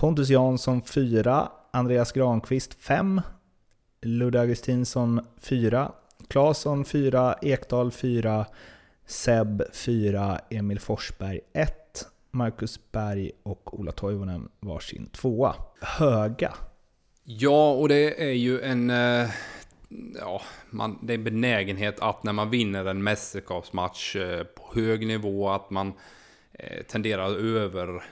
Pontus 0.00 0.30
Jansson 0.30 0.82
4, 0.82 1.48
Andreas 1.70 2.12
Granqvist 2.12 2.74
5, 2.74 3.20
Ludde 4.02 4.40
Augustinsson 4.40 5.20
4, 5.40 5.92
Claesson 6.28 6.84
4, 6.84 7.34
Ekdal 7.42 7.90
4, 7.90 8.46
Seb 9.06 9.62
4, 9.72 10.40
Emil 10.50 10.80
Forsberg 10.80 11.40
1, 11.52 11.72
Marcus 12.30 12.80
Berg 12.92 13.30
och 13.42 13.80
Ola 13.80 13.92
Toivonen 13.92 14.48
varsin 14.60 15.06
tvåa. 15.06 15.54
Höga. 15.80 16.54
Ja, 17.24 17.72
och 17.72 17.88
det 17.88 18.22
är 18.28 18.32
ju 18.32 18.60
en... 18.60 18.90
Eh, 18.90 19.30
ja, 20.20 20.42
man, 20.70 20.98
det 21.02 21.12
är 21.12 21.18
en 21.18 21.24
benägenhet 21.24 22.00
att 22.00 22.24
när 22.24 22.32
man 22.32 22.50
vinner 22.50 22.84
en 22.84 23.02
mästerskapsmatch 23.02 24.16
eh, 24.16 24.44
på 24.44 24.80
hög 24.80 25.06
nivå 25.06 25.50
att 25.50 25.70
man 25.70 25.92
eh, 26.52 26.82
tenderar 26.82 27.28
tenderar 27.28 27.56
över 27.56 28.02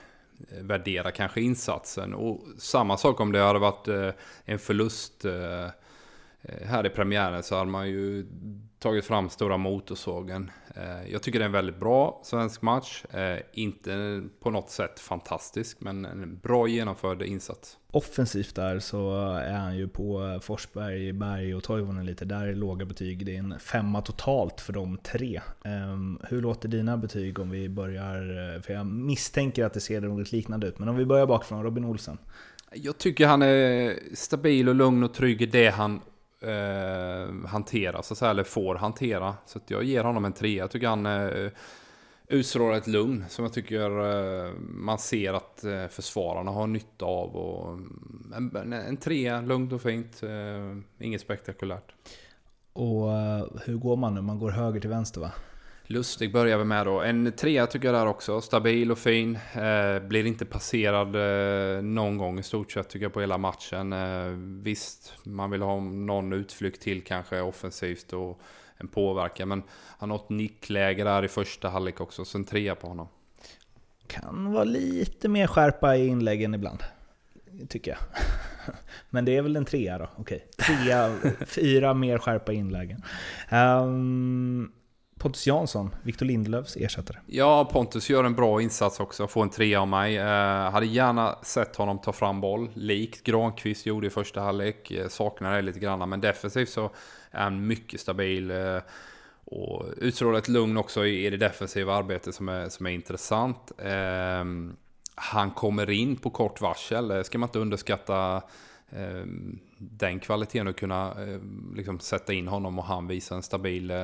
Eh, 0.47 0.63
värdera 0.63 1.11
kanske 1.11 1.41
insatsen. 1.41 2.13
Och 2.13 2.41
samma 2.57 2.97
sak 2.97 3.19
om 3.19 3.31
det 3.31 3.39
hade 3.39 3.59
varit 3.59 3.87
eh, 3.87 4.09
en 4.45 4.59
förlust 4.59 5.25
eh, 5.25 5.67
här 6.65 6.85
i 6.85 6.89
premiären 6.89 7.43
så 7.43 7.55
hade 7.55 7.71
man 7.71 7.89
ju 7.89 8.25
tagit 8.79 9.05
fram 9.05 9.29
stora 9.29 9.57
motorsågen. 9.57 10.51
Eh, 10.75 11.11
jag 11.11 11.23
tycker 11.23 11.39
det 11.39 11.43
är 11.43 11.47
en 11.47 11.51
väldigt 11.51 11.79
bra 11.79 12.21
svensk 12.23 12.61
match. 12.61 13.05
Eh, 13.11 13.39
inte 13.53 14.23
på 14.39 14.49
något 14.49 14.69
sätt 14.69 14.99
fantastisk, 14.99 15.77
men 15.81 16.05
en 16.05 16.37
bra 16.37 16.67
genomförd 16.67 17.21
insats. 17.21 17.77
Offensivt 17.91 18.55
där 18.55 18.79
så 18.79 19.31
är 19.35 19.53
han 19.53 19.77
ju 19.77 19.87
på 19.87 20.39
Forsberg, 20.43 21.13
Berg 21.13 21.55
och 21.55 21.63
Toivonen 21.63 22.05
lite. 22.05 22.25
Där 22.25 22.47
är 22.47 22.55
låga 22.55 22.85
betyg. 22.85 23.25
Det 23.25 23.35
är 23.35 23.39
en 23.39 23.59
femma 23.59 24.01
totalt 24.01 24.61
för 24.61 24.73
de 24.73 24.97
tre. 24.97 25.41
Ehm, 25.65 26.19
hur 26.29 26.41
låter 26.41 26.69
dina 26.69 26.97
betyg 26.97 27.39
om 27.39 27.49
vi 27.49 27.69
börjar? 27.69 28.61
För 28.61 28.73
jag 28.73 28.85
misstänker 28.85 29.65
att 29.65 29.73
det 29.73 29.79
ser 29.79 30.01
något 30.01 30.31
liknande 30.31 30.67
ut. 30.67 30.79
Men 30.79 30.89
om 30.89 30.95
vi 30.95 31.05
börjar 31.05 31.27
bakifrån, 31.27 31.63
Robin 31.63 31.85
Olsen. 31.85 32.17
Jag 32.71 32.97
tycker 32.97 33.27
han 33.27 33.41
är 33.41 33.99
stabil 34.15 34.69
och 34.69 34.75
lugn 34.75 35.03
och 35.03 35.13
trygg 35.13 35.41
i 35.41 35.45
det 35.45 35.69
han 35.69 36.01
eh, 36.41 37.47
hantera, 37.47 38.03
så 38.03 38.13
att 38.13 38.17
säga, 38.17 38.31
eller 38.31 38.43
får 38.43 38.75
hantera. 38.75 39.35
Så 39.45 39.59
jag 39.67 39.83
ger 39.83 40.03
honom 40.03 40.25
en 40.25 40.33
trea. 40.33 40.63
Jag 40.63 40.71
tycker 40.71 40.87
han 40.87 41.05
eh, 41.05 41.51
utstrålar 42.27 42.77
ett 42.77 42.87
lugn 42.87 43.25
som 43.29 43.45
jag 43.45 43.53
tycker 43.53 43.89
eh, 44.45 44.51
man 44.59 44.99
ser 44.99 45.33
att 45.33 45.63
eh, 45.63 45.87
försvararna 45.87 46.51
har 46.51 46.67
nytta 46.67 47.05
av. 47.05 47.35
Och, 47.35 47.73
mm, 47.73 48.55
en, 48.55 48.73
en 48.73 48.97
trea, 48.97 49.41
lugnt 49.41 49.73
och 49.73 49.81
fint. 49.81 50.23
Eh, 50.23 51.05
inget 51.05 51.21
spektakulärt. 51.21 51.93
Och 52.73 53.11
eh, 53.11 53.45
hur 53.65 53.75
går 53.77 53.95
man 53.95 54.15
nu? 54.15 54.21
Man 54.21 54.39
går 54.39 54.49
höger 54.49 54.79
till 54.79 54.89
vänster 54.89 55.21
va? 55.21 55.31
Lustig 55.91 56.33
börjar 56.33 56.57
vi 56.57 56.63
med 56.63 56.85
då. 56.85 57.01
En 57.01 57.31
trea 57.31 57.67
tycker 57.67 57.87
jag 57.87 57.95
där 57.95 58.05
också. 58.05 58.41
Stabil 58.41 58.91
och 58.91 58.97
fin. 58.97 59.39
Eh, 59.53 59.99
blir 59.99 60.25
inte 60.25 60.45
passerad 60.45 61.15
eh, 61.15 61.81
någon 61.81 62.17
gång 62.17 62.39
i 62.39 62.43
stort 62.43 62.71
sett 62.71 62.89
tycker 62.89 63.05
jag 63.05 63.13
på 63.13 63.21
hela 63.21 63.37
matchen. 63.37 63.93
Eh, 63.93 64.25
visst, 64.63 65.13
man 65.23 65.51
vill 65.51 65.61
ha 65.61 65.79
någon 65.79 66.33
utflykt 66.33 66.81
till 66.81 67.03
kanske 67.03 67.41
offensivt 67.41 68.13
och 68.13 68.41
en 68.77 68.87
påverkan. 68.87 69.47
Men 69.47 69.63
han 69.97 70.09
har 70.09 70.17
ett 70.17 70.29
nickläge 70.29 71.03
där 71.03 71.25
i 71.25 71.27
första 71.27 71.69
halvlek 71.69 72.01
också. 72.01 72.25
Så 72.25 72.37
en 72.37 72.45
trea 72.45 72.75
på 72.75 72.87
honom. 72.87 73.07
Kan 74.07 74.51
vara 74.53 74.63
lite 74.63 75.29
mer 75.29 75.47
skärpa 75.47 75.95
i 75.95 76.07
inläggen 76.07 76.55
ibland. 76.55 76.83
Tycker 77.69 77.91
jag. 77.91 77.99
Men 79.09 79.25
det 79.25 79.37
är 79.37 79.41
väl 79.41 79.55
en 79.55 79.65
trea 79.65 79.97
då? 79.97 80.09
Okej. 80.15 80.47
Trea, 80.57 81.15
fyra 81.45 81.93
mer 81.93 82.17
skärpa 82.17 82.53
i 82.53 82.55
inläggen. 82.55 83.03
Um, 83.51 84.71
Pontus 85.19 85.47
Jansson, 85.47 85.95
Victor 86.03 86.25
Lindelöfs 86.25 86.75
ersättare. 86.75 87.17
Ja, 87.25 87.65
Pontus 87.65 88.09
gör 88.09 88.23
en 88.23 88.35
bra 88.35 88.61
insats 88.61 88.99
också, 88.99 89.27
får 89.27 89.43
en 89.43 89.49
trea 89.49 89.81
av 89.81 89.87
mig. 89.87 90.17
Eh, 90.17 90.71
hade 90.71 90.85
gärna 90.85 91.35
sett 91.41 91.75
honom 91.75 91.99
ta 91.99 92.11
fram 92.11 92.41
boll, 92.41 92.69
likt 92.73 93.23
Granqvist 93.23 93.85
gjorde 93.85 94.07
i 94.07 94.09
första 94.09 94.41
halvlek. 94.41 94.91
Eh, 94.91 95.07
saknar 95.07 95.55
det 95.55 95.61
lite 95.61 95.79
grann, 95.79 96.09
men 96.09 96.21
defensivt 96.21 96.69
så 96.69 96.91
är 97.31 97.43
han 97.43 97.67
mycket 97.67 97.99
stabil. 97.99 98.51
Eh, 98.51 98.77
och 99.45 99.85
utstrålar 99.97 100.39
ett 100.39 100.47
lugn 100.47 100.77
också 100.77 101.05
i 101.05 101.29
det 101.29 101.37
defensiva 101.37 101.95
arbetet 101.95 102.35
som 102.35 102.49
är, 102.49 102.69
som 102.69 102.85
är 102.85 102.89
intressant. 102.89 103.71
Eh, 103.77 104.45
han 105.15 105.51
kommer 105.51 105.89
in 105.89 106.15
på 106.15 106.29
kort 106.29 106.61
varsel, 106.61 107.07
det 107.07 107.23
ska 107.23 107.37
man 107.37 107.49
inte 107.49 107.59
underskatta 107.59 108.41
den 109.77 110.19
kvaliteten 110.19 110.67
att 110.67 110.75
kunna 110.75 111.23
eh, 111.23 111.39
liksom 111.75 111.99
sätta 111.99 112.33
in 112.33 112.47
honom 112.47 112.79
och 112.79 112.85
han 112.85 113.07
visar 113.07 113.35
en 113.35 113.43
stabil, 113.43 113.91
eh, 113.91 113.97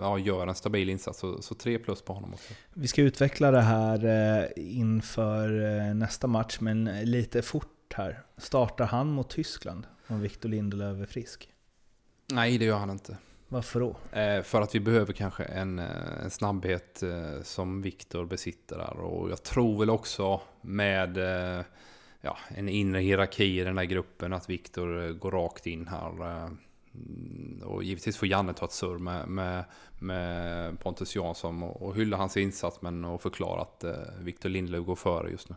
ja, 0.00 0.18
gör 0.18 0.46
en 0.46 0.54
stabil 0.54 0.88
insats. 0.88 1.18
Så, 1.18 1.42
så 1.42 1.54
tre 1.54 1.78
plus 1.78 2.02
på 2.02 2.12
honom 2.12 2.34
också. 2.34 2.54
Vi 2.74 2.86
ska 2.86 3.02
utveckla 3.02 3.50
det 3.50 3.60
här 3.60 4.04
eh, 4.04 4.48
inför 4.56 5.48
nästa 5.94 6.26
match, 6.26 6.56
men 6.60 6.84
lite 7.04 7.42
fort 7.42 7.94
här. 7.94 8.22
Startar 8.36 8.86
han 8.86 9.12
mot 9.12 9.30
Tyskland 9.30 9.86
om 10.06 10.20
Victor 10.20 10.48
Lindelöf 10.48 11.00
är 11.00 11.06
frisk? 11.06 11.48
Nej, 12.32 12.58
det 12.58 12.64
gör 12.64 12.78
han 12.78 12.90
inte. 12.90 13.16
Varför 13.48 13.80
då? 13.80 13.96
för 14.44 14.60
att 14.60 14.74
vi 14.74 14.80
behöver 14.80 15.12
kanske 15.12 15.44
en, 15.44 15.78
en 15.78 16.30
snabbhet 16.30 17.02
som 17.42 17.82
Victor 17.82 18.24
besitter 18.24 18.78
där. 18.78 19.00
Och 19.00 19.30
jag 19.30 19.42
tror 19.42 19.78
väl 19.78 19.90
också 19.90 20.40
med 20.60 21.18
ja, 22.20 22.38
en 22.48 22.68
inre 22.68 23.00
hierarki 23.00 23.60
i 23.60 23.64
den 23.64 23.78
här 23.78 23.84
gruppen. 23.84 24.32
Att 24.32 24.50
Viktor 24.50 25.04
eh, 25.04 25.12
går 25.12 25.30
rakt 25.30 25.66
in 25.66 25.86
här. 25.86 26.42
Eh, 26.44 26.50
och 27.62 27.84
givetvis 27.84 28.16
får 28.16 28.28
Janne 28.28 28.52
ta 28.52 28.64
ett 28.64 28.72
surr 28.72 28.98
med, 28.98 29.28
med, 29.28 29.64
med 29.98 30.80
Pontus 30.80 31.16
Jansson 31.16 31.62
och, 31.62 31.96
hylla 31.96 32.16
hans 32.16 32.36
insats 32.36 32.82
men 32.82 33.04
och 33.04 33.22
förklara 33.22 33.62
att 33.62 33.84
eh, 33.84 33.92
Viktor 34.20 34.48
Lindelöf 34.48 34.86
går 34.86 34.96
före 34.96 35.30
just 35.30 35.48
nu. 35.48 35.56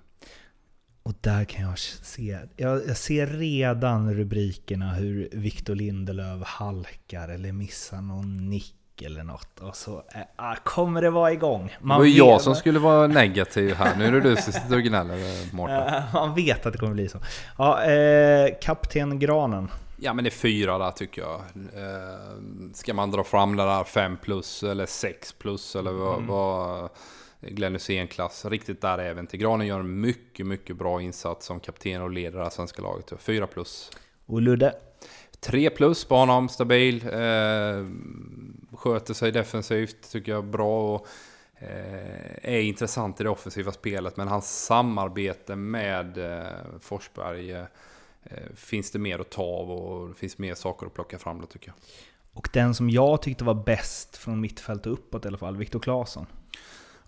Och 1.03 1.13
där 1.21 1.45
kan 1.45 1.65
jag 1.65 1.79
se, 1.79 2.39
jag, 2.55 2.87
jag 2.87 2.97
ser 2.97 3.27
redan 3.27 4.13
rubrikerna 4.13 4.93
hur 4.93 5.29
Viktor 5.31 5.75
Lindelöf 5.75 6.43
halkar 6.43 7.29
eller 7.29 7.51
missar 7.51 8.01
någon 8.01 8.49
nick 8.49 8.75
eller 9.01 9.23
något 9.23 9.59
och 9.59 9.75
så 9.75 10.03
äh, 10.37 10.53
kommer 10.63 11.01
det 11.01 11.09
vara 11.09 11.31
igång. 11.31 11.75
Man 11.81 11.97
det 11.97 12.09
var 12.09 12.17
jag 12.17 12.41
som 12.41 12.55
skulle 12.55 12.79
vara 12.79 13.07
negativ 13.07 13.75
här. 13.75 13.95
Nu 13.97 14.05
är 14.05 14.11
det 14.11 14.21
du 14.21 14.35
som 14.35 14.53
sitter 14.53 14.75
och 14.75 14.83
gnäller 14.83 15.55
Mårten. 15.55 15.93
Äh, 15.93 16.13
man 16.13 16.35
vet 16.35 16.65
att 16.65 16.73
det 16.73 16.79
kommer 16.79 16.93
bli 16.93 17.09
så. 17.09 17.17
Ja, 17.57 17.83
eh, 17.83 18.49
Kapten 18.61 19.19
Granen. 19.19 19.71
Ja 19.97 20.13
men 20.13 20.23
det 20.23 20.29
är 20.29 20.31
fyra 20.31 20.77
där 20.77 20.91
tycker 20.91 21.21
jag. 21.21 21.41
Eh, 21.55 22.73
ska 22.73 22.93
man 22.93 23.11
dra 23.11 23.23
fram 23.23 23.55
det 23.55 23.63
där 23.63 23.83
5 23.83 24.17
plus 24.17 24.63
eller 24.63 24.85
6 24.85 25.33
plus 25.33 25.75
eller 25.75 25.91
vad... 25.91 26.15
Mm. 26.15 26.27
vad 26.27 26.89
Glenn 27.47 27.73
Hysén-klass. 27.73 28.45
Riktigt 28.45 28.81
där 28.81 28.97
även 28.97 29.27
till. 29.27 29.39
Granen 29.39 29.67
gör 29.67 29.79
en 29.79 30.01
mycket, 30.01 30.45
mycket 30.45 30.77
bra 30.77 31.01
insats 31.01 31.45
som 31.45 31.59
kapten 31.59 32.01
och 32.01 32.11
leder 32.11 32.37
det 32.37 32.43
här 32.43 32.51
svenska 32.51 32.81
laget. 32.81 33.13
Fyra 33.19 33.47
plus. 33.47 33.91
Och 34.25 34.41
Ludde? 34.41 34.73
3 35.39 35.69
plus 35.69 36.05
på 36.05 36.15
honom, 36.15 36.49
stabil. 36.49 37.07
Eh, 37.07 37.85
sköter 38.83 39.13
sig 39.13 39.31
defensivt, 39.31 40.11
tycker 40.11 40.31
jag, 40.31 40.45
bra. 40.45 40.95
Och, 40.95 41.07
eh, 41.55 42.53
är 42.53 42.61
intressant 42.61 43.21
i 43.21 43.23
det 43.23 43.29
offensiva 43.29 43.71
spelet, 43.71 44.17
men 44.17 44.27
hans 44.27 44.65
samarbete 44.65 45.55
med 45.55 46.17
eh, 46.17 46.79
Forsberg 46.79 47.51
eh, 47.51 47.65
finns 48.55 48.91
det 48.91 48.99
mer 48.99 49.19
att 49.19 49.29
ta 49.29 49.43
av 49.43 49.71
och 49.71 50.09
det 50.09 50.15
finns 50.15 50.37
mer 50.37 50.55
saker 50.55 50.87
att 50.87 50.93
plocka 50.93 51.19
fram 51.19 51.41
då 51.41 51.47
tycker 51.47 51.67
jag. 51.67 51.75
Och 52.33 52.49
den 52.53 52.75
som 52.75 52.89
jag 52.89 53.21
tyckte 53.21 53.43
var 53.43 53.53
bäst 53.53 54.17
från 54.17 54.41
mittfält 54.41 54.85
och 54.85 54.93
uppåt 54.93 55.25
i 55.25 55.27
alla 55.27 55.37
fall, 55.37 55.57
Viktor 55.57 55.79
Claesson. 55.79 56.25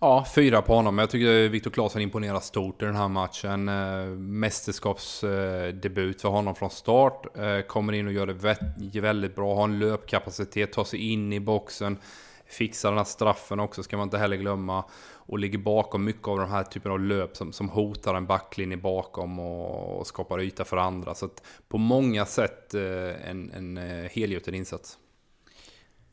Ja, 0.00 0.26
fyra 0.34 0.62
på 0.62 0.74
honom. 0.74 0.98
Jag 0.98 1.10
tycker 1.10 1.48
Viktor 1.48 1.70
Claesson 1.70 2.02
imponerar 2.02 2.40
stort 2.40 2.82
i 2.82 2.84
den 2.84 2.96
här 2.96 3.08
matchen. 3.08 3.68
Eh, 3.68 4.06
mästerskapsdebut 4.18 6.22
för 6.22 6.28
honom 6.28 6.54
från 6.54 6.70
start. 6.70 7.38
Eh, 7.38 7.60
kommer 7.60 7.92
in 7.92 8.06
och 8.06 8.12
gör 8.12 8.26
det 8.26 9.00
väldigt 9.00 9.34
bra. 9.34 9.54
Har 9.54 9.64
en 9.64 9.78
löpkapacitet, 9.78 10.72
tar 10.72 10.84
sig 10.84 11.12
in 11.12 11.32
i 11.32 11.40
boxen. 11.40 11.98
fixar 12.46 12.88
den 12.88 12.98
här 12.98 13.04
straffen 13.04 13.60
också, 13.60 13.82
ska 13.82 13.96
man 13.96 14.06
inte 14.06 14.18
heller 14.18 14.36
glömma. 14.36 14.84
Och 15.14 15.38
ligger 15.38 15.58
bakom 15.58 16.04
mycket 16.04 16.28
av 16.28 16.38
de 16.38 16.50
här 16.50 16.64
typen 16.64 16.92
av 16.92 17.00
löp 17.00 17.36
som, 17.36 17.52
som 17.52 17.68
hotar 17.68 18.14
en 18.14 18.26
backlinje 18.26 18.76
bakom 18.76 19.38
och, 19.38 19.98
och 19.98 20.06
skapar 20.06 20.42
yta 20.42 20.64
för 20.64 20.76
andra. 20.76 21.14
Så 21.14 21.28
på 21.68 21.78
många 21.78 22.26
sätt 22.26 22.74
eh, 22.74 23.30
en, 23.30 23.50
en 23.50 23.76
helgjuten 24.12 24.54
insats. 24.54 24.98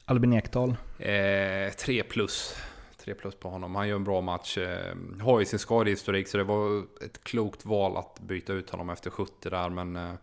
Albin 0.05 0.33
Ekdal? 0.33 0.75
Eh, 0.99 1.73
tre 1.77 2.03
plus. 2.03 2.55
3 3.05 3.13
plus 3.13 3.36
på 3.36 3.50
honom. 3.50 3.75
Han 3.75 3.88
gör 3.88 3.95
en 3.95 4.03
bra 4.03 4.22
match. 4.22 4.57
Eh, 4.57 4.95
har 5.22 5.39
ju 5.39 5.45
sin 5.45 5.60
skadehistorik 5.60 6.27
så 6.27 6.38
det 6.38 6.43
var 6.43 6.79
ett 7.05 7.24
klokt 7.24 7.65
val 7.65 7.98
att 7.98 8.19
byta 8.19 8.53
ut 8.53 8.69
honom 8.69 8.89
efter 8.89 9.10
70 9.10 9.50
där. 9.50 9.69
Men 9.69 9.95
eh, 9.95 10.13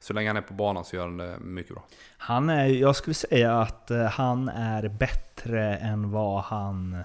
så 0.00 0.12
länge 0.12 0.28
han 0.28 0.36
är 0.36 0.42
på 0.42 0.54
banan 0.54 0.84
så 0.84 0.96
gör 0.96 1.02
han 1.02 1.16
det 1.16 1.38
mycket 1.38 1.72
bra. 1.72 1.84
Han 2.18 2.50
är, 2.50 2.66
jag 2.66 2.96
skulle 2.96 3.14
säga 3.14 3.60
att 3.60 3.90
eh, 3.90 4.04
han 4.04 4.48
är 4.48 4.88
bättre 4.88 5.76
än 5.76 6.10
vad 6.10 6.42
han... 6.42 7.04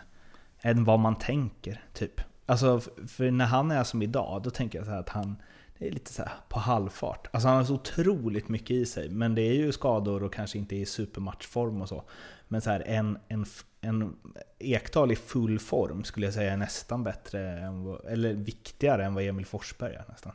Än 0.65 0.83
vad 0.83 0.99
man 0.99 1.15
tänker, 1.15 1.83
typ. 1.93 2.21
Alltså, 2.45 2.81
för 3.07 3.31
när 3.31 3.45
han 3.45 3.71
är 3.71 3.83
som 3.83 4.01
idag, 4.01 4.41
då 4.43 4.49
tänker 4.49 4.79
jag 4.79 4.87
så 4.87 4.93
att 4.93 5.09
han... 5.09 5.35
Det 5.77 5.87
är 5.87 5.91
lite 5.91 6.13
så 6.13 6.23
på 6.49 6.59
halvfart. 6.59 7.27
Alltså 7.31 7.47
han 7.47 7.57
har 7.57 7.63
så 7.63 7.73
otroligt 7.73 8.49
mycket 8.49 8.71
i 8.71 8.85
sig, 8.85 9.09
men 9.09 9.35
det 9.35 9.41
är 9.41 9.53
ju 9.53 9.71
skador 9.71 10.23
och 10.23 10.33
kanske 10.33 10.57
inte 10.57 10.75
i 10.75 10.85
supermatchform 10.85 11.81
och 11.81 11.89
så. 11.89 12.03
Men 12.47 12.61
så 12.61 12.69
här, 12.69 12.83
en, 12.85 13.17
en, 13.27 13.45
en 13.83 14.15
Ekdal 14.59 15.11
i 15.11 15.15
full 15.15 15.59
form 15.59 16.03
skulle 16.03 16.25
jag 16.25 16.33
säga 16.33 16.53
är 16.53 16.57
nästan 16.57 17.03
bättre, 17.03 17.59
än, 17.59 17.97
eller 18.09 18.33
viktigare 18.33 19.05
än 19.05 19.13
vad 19.13 19.23
Emil 19.23 19.45
Forsberg 19.45 19.95
är 19.95 20.05
nästan. 20.09 20.31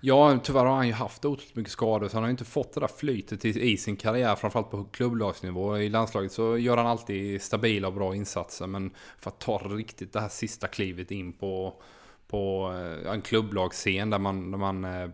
Ja, 0.00 0.38
tyvärr 0.42 0.64
har 0.64 0.76
han 0.76 0.86
ju 0.86 0.92
haft 0.92 1.24
otroligt 1.24 1.56
mycket 1.56 1.72
skador, 1.72 2.08
så 2.08 2.16
han 2.16 2.22
har 2.22 2.28
ju 2.28 2.30
inte 2.30 2.44
fått 2.44 2.74
det 2.74 2.80
där 2.80 2.90
flytet 2.96 3.44
i 3.44 3.76
sin 3.76 3.96
karriär, 3.96 4.36
framförallt 4.36 4.70
på 4.70 4.84
klubblagsnivå. 4.84 5.78
I 5.78 5.88
landslaget 5.88 6.32
så 6.32 6.58
gör 6.58 6.76
han 6.76 6.86
alltid 6.86 7.42
stabila 7.42 7.88
och 7.88 7.94
bra 7.94 8.14
insatser, 8.14 8.66
men 8.66 8.90
för 9.18 9.30
att 9.30 9.40
ta 9.40 9.58
riktigt 9.58 10.12
det 10.12 10.20
här 10.20 10.28
sista 10.28 10.66
klivet 10.66 11.10
in 11.10 11.32
på, 11.32 11.82
på 12.28 12.74
eh, 13.04 13.12
en 13.12 13.22
klubblagsscen 13.22 14.10
där 14.10 14.18
man, 14.18 14.50
där 14.50 14.58
man 14.58 14.84
eh, 14.84 15.08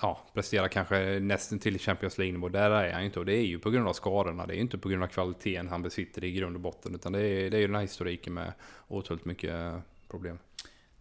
ja, 0.00 0.20
presterar 0.34 0.68
kanske 0.68 1.20
nästan 1.20 1.58
till 1.58 1.78
Champions 1.78 2.18
League-nivå. 2.18 2.48
Där 2.48 2.70
är 2.70 2.92
han 2.92 3.04
inte 3.04 3.18
och 3.18 3.26
det 3.26 3.36
är 3.36 3.44
ju 3.44 3.58
på 3.58 3.70
grund 3.70 3.88
av 3.88 3.92
skadorna. 3.92 4.46
Det 4.46 4.52
är 4.52 4.56
ju 4.56 4.60
inte 4.60 4.78
på 4.78 4.88
grund 4.88 5.02
av 5.02 5.08
kvaliteten 5.08 5.68
han 5.68 5.82
besitter 5.82 6.24
i 6.24 6.32
grund 6.32 6.56
och 6.56 6.60
botten. 6.60 6.94
Utan 6.94 7.12
det 7.12 7.20
är, 7.20 7.50
det 7.50 7.56
är 7.56 7.60
ju 7.60 7.66
den 7.66 7.74
här 7.74 7.82
historiken 7.82 8.34
med 8.34 8.52
otroligt 8.88 9.24
mycket 9.24 9.74
problem. 10.08 10.38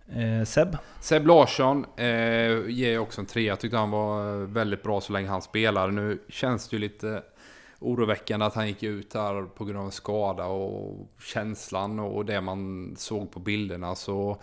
Eh, 0.07 0.45
Seb? 0.45 0.77
Seb 0.99 1.27
Larsson 1.27 1.85
eh, 1.97 2.67
ger 2.67 2.99
också 2.99 3.21
en 3.21 3.27
trea. 3.27 3.45
Jag 3.45 3.59
tyckte 3.59 3.77
han 3.77 3.91
var 3.91 4.45
väldigt 4.45 4.83
bra 4.83 5.01
så 5.01 5.13
länge 5.13 5.27
han 5.27 5.41
spelade. 5.41 5.91
Nu 5.91 6.19
känns 6.29 6.69
det 6.69 6.75
ju 6.75 6.79
lite 6.79 7.23
oroväckande 7.79 8.45
att 8.45 8.55
han 8.55 8.67
gick 8.67 8.83
ut 8.83 9.13
här 9.13 9.43
på 9.43 9.65
grund 9.65 9.79
av 9.79 9.85
en 9.85 9.91
skada 9.91 10.45
och 10.45 11.09
känslan 11.21 11.99
och 11.99 12.25
det 12.25 12.41
man 12.41 12.93
såg 12.97 13.31
på 13.31 13.39
bilderna. 13.39 13.95
Så 13.95 14.37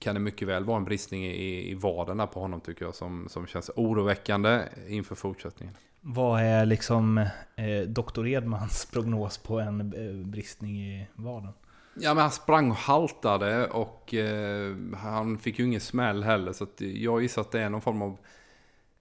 kan 0.00 0.14
det 0.14 0.20
mycket 0.20 0.48
väl 0.48 0.64
vara 0.64 0.76
en 0.76 0.84
bristning 0.84 1.26
i, 1.26 1.70
i 1.70 1.74
där 1.74 2.26
på 2.26 2.40
honom 2.40 2.60
tycker 2.60 2.84
jag 2.84 2.94
som, 2.94 3.28
som 3.28 3.46
känns 3.46 3.70
oroväckande 3.76 4.62
inför 4.88 5.14
fortsättningen. 5.14 5.74
Vad 6.00 6.42
är 6.42 6.66
liksom 6.66 7.18
eh, 7.56 7.80
doktor 7.86 8.28
Edmans 8.28 8.86
prognos 8.92 9.38
på 9.38 9.60
en 9.60 9.80
eh, 9.80 10.26
bristning 10.26 10.76
i 10.76 11.06
vaden? 11.14 11.52
Ja 11.94 12.14
men 12.14 12.22
han 12.22 12.30
sprang 12.30 12.70
och 12.70 12.76
haltade 12.76 13.66
och 13.66 14.14
eh, 14.14 14.76
han 14.96 15.38
fick 15.38 15.58
ju 15.58 15.64
ingen 15.64 15.80
smäll 15.80 16.22
heller 16.22 16.52
så 16.52 16.66
jag 16.78 17.22
gissar 17.22 17.42
att 17.42 17.52
det 17.52 17.60
är 17.60 17.70
någon 17.70 17.80
form 17.80 18.02
av 18.02 18.18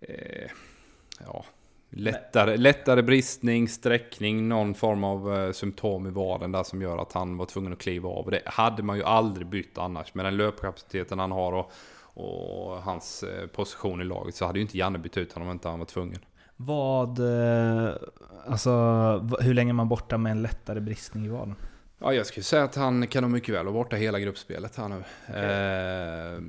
eh, 0.01 0.49
ja, 1.25 1.45
Lättare, 1.91 2.58
lättare 2.58 3.01
bristning, 3.01 3.67
sträckning, 3.67 4.48
någon 4.50 4.74
form 4.74 5.03
av 5.03 5.36
eh, 5.36 5.51
symptom 5.51 6.08
i 6.08 6.10
vaden 6.10 6.51
där 6.51 6.63
som 6.63 6.81
gör 6.81 6.98
att 6.98 7.13
han 7.13 7.38
var 7.38 7.46
tvungen 7.46 7.74
att 7.74 7.79
kliva 7.79 8.10
av. 8.10 8.31
Det 8.31 8.41
hade 8.46 8.84
man 8.84 8.98
ju 8.98 9.03
aldrig 9.03 9.48
bytt 9.48 9.77
annars. 9.77 10.13
Med 10.13 10.25
den 10.25 10.38
löpkapaciteten 10.38 11.19
han 11.19 11.31
har 11.31 11.53
och, 11.53 11.72
och 12.13 12.84
hans 12.84 13.24
eh, 13.24 13.48
position 13.48 14.01
i 14.01 14.03
laget 14.03 14.36
så 14.36 14.46
hade 14.46 14.60
ju 14.60 14.62
inte 14.62 14.77
Janne 14.77 15.00
bytt 15.00 15.17
ut 15.17 15.34
honom 15.34 15.48
om 15.48 15.53
inte 15.53 15.69
han 15.69 15.79
var 15.79 15.86
tvungen. 15.86 16.19
Vad, 16.55 17.19
eh, 17.19 17.93
alltså 18.48 18.72
hur 19.39 19.53
länge 19.53 19.72
är 19.72 19.74
man 19.74 19.89
borta 19.89 20.17
med 20.17 20.31
en 20.31 20.41
lättare 20.41 20.79
bristning 20.79 21.25
i 21.25 21.29
vaden? 21.29 21.55
Ja, 22.00 22.13
jag 22.13 22.25
skulle 22.25 22.43
säga 22.43 22.63
att 22.63 22.75
han 22.75 23.08
kan 23.08 23.24
nog 23.24 23.31
mycket 23.31 23.55
väl 23.55 23.65
vara 23.65 23.74
borta 23.74 23.96
hela 23.96 24.19
gruppspelet 24.19 24.75
här 24.75 24.88
nu. 24.88 25.04
Okay. 25.30 25.43
Eh, 25.43 26.41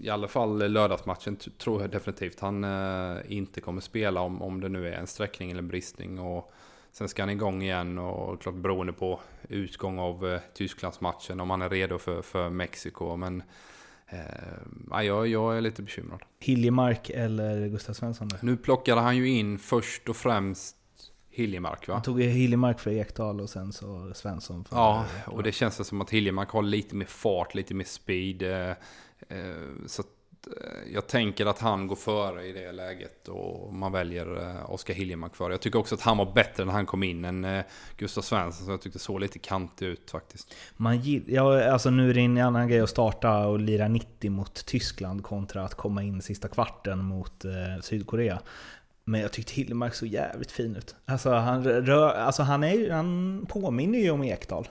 i 0.00 0.10
alla 0.10 0.28
fall 0.28 0.72
lördagsmatchen 0.72 1.36
tror 1.36 1.80
jag 1.80 1.90
definitivt 1.90 2.40
han 2.40 2.64
eh, 2.64 3.16
inte 3.28 3.60
kommer 3.60 3.80
spela 3.80 4.20
om, 4.20 4.42
om 4.42 4.60
det 4.60 4.68
nu 4.68 4.88
är 4.88 4.92
en 4.92 5.06
sträckning 5.06 5.50
eller 5.50 5.62
en 5.62 5.68
bristning. 5.68 6.18
Och 6.18 6.52
sen 6.92 7.08
ska 7.08 7.22
han 7.22 7.30
igång 7.30 7.62
igen 7.62 7.98
och 7.98 8.42
klart 8.42 8.54
beroende 8.54 8.92
på 8.92 9.20
utgång 9.48 9.98
av 9.98 10.26
eh, 10.26 10.40
Tysklandsmatchen 10.54 11.40
om 11.40 11.50
han 11.50 11.62
är 11.62 11.70
redo 11.70 11.98
för, 11.98 12.22
för 12.22 12.50
Mexiko. 12.50 13.16
Men 13.16 13.42
eh, 14.08 15.04
jag, 15.04 15.26
jag 15.26 15.56
är 15.56 15.60
lite 15.60 15.82
bekymrad. 15.82 16.22
Hiljemark 16.40 17.10
eller 17.10 17.68
Gustav 17.68 17.92
Svensson? 17.92 18.28
Där? 18.28 18.38
Nu 18.42 18.56
plockade 18.56 19.00
han 19.00 19.16
ju 19.16 19.28
in 19.28 19.58
först 19.58 20.08
och 20.08 20.16
främst 20.16 20.76
Hiljemark 21.30 21.88
va? 21.88 21.94
Han 21.94 22.02
tog 22.02 22.22
Hiljemark 22.22 22.80
för 22.80 22.90
Ekdal 22.90 23.40
och 23.40 23.50
sen 23.50 23.72
så 23.72 24.12
Svensson 24.14 24.64
för 24.64 24.76
Ja, 24.76 25.04
och 25.26 25.42
det 25.42 25.52
känns 25.52 25.88
som 25.88 26.00
att 26.00 26.10
Hiljemark 26.10 26.48
har 26.48 26.62
lite 26.62 26.96
mer 26.96 27.06
fart, 27.06 27.54
lite 27.54 27.74
mer 27.74 27.84
speed. 27.84 28.42
Eh, 29.28 29.86
så 29.86 30.02
eh, 30.02 30.92
jag 30.92 31.06
tänker 31.06 31.46
att 31.46 31.58
han 31.58 31.86
går 31.86 31.96
före 31.96 32.46
i 32.46 32.52
det 32.52 32.72
läget 32.72 33.28
och 33.28 33.74
man 33.74 33.92
väljer 33.92 34.40
eh, 34.40 34.70
Oskar 34.70 34.94
Hiljemark 34.94 35.36
före. 35.36 35.52
Jag 35.52 35.60
tycker 35.60 35.78
också 35.78 35.94
att 35.94 36.00
han 36.00 36.16
var 36.16 36.32
bättre 36.32 36.64
när 36.64 36.72
han 36.72 36.86
kom 36.86 37.02
in 37.02 37.24
än 37.24 37.62
Gustav 37.96 38.22
Svensson, 38.22 38.66
så 38.66 38.72
jag 38.72 38.80
tyckte 38.80 38.98
såg 38.98 39.20
lite 39.20 39.38
kantig 39.38 39.86
ut 39.86 40.10
faktiskt. 40.10 40.54
Man, 40.76 41.00
ja, 41.26 41.64
alltså 41.70 41.90
nu 41.90 42.10
är 42.10 42.14
det 42.14 42.20
en 42.20 42.38
annan 42.38 42.68
grej 42.68 42.80
att 42.80 42.90
starta 42.90 43.46
och 43.46 43.60
lira 43.60 43.88
90 43.88 44.30
mot 44.30 44.66
Tyskland 44.66 45.22
kontra 45.22 45.64
att 45.64 45.74
komma 45.74 46.02
in 46.02 46.22
sista 46.22 46.48
kvarten 46.48 47.04
mot 47.04 47.44
eh, 47.44 47.50
Sydkorea. 47.82 48.40
Men 49.04 49.20
jag 49.20 49.32
tyckte 49.32 49.52
Hiljemark 49.54 49.94
såg 49.94 50.08
jävligt 50.08 50.52
fin 50.52 50.76
ut. 50.76 50.96
Alltså 51.04 51.30
han, 51.30 51.64
rör, 51.64 52.14
alltså 52.14 52.42
han, 52.42 52.64
är, 52.64 52.90
han 52.90 53.46
påminner 53.48 53.98
ju 53.98 54.10
om 54.10 54.24
Ekdal. 54.24 54.68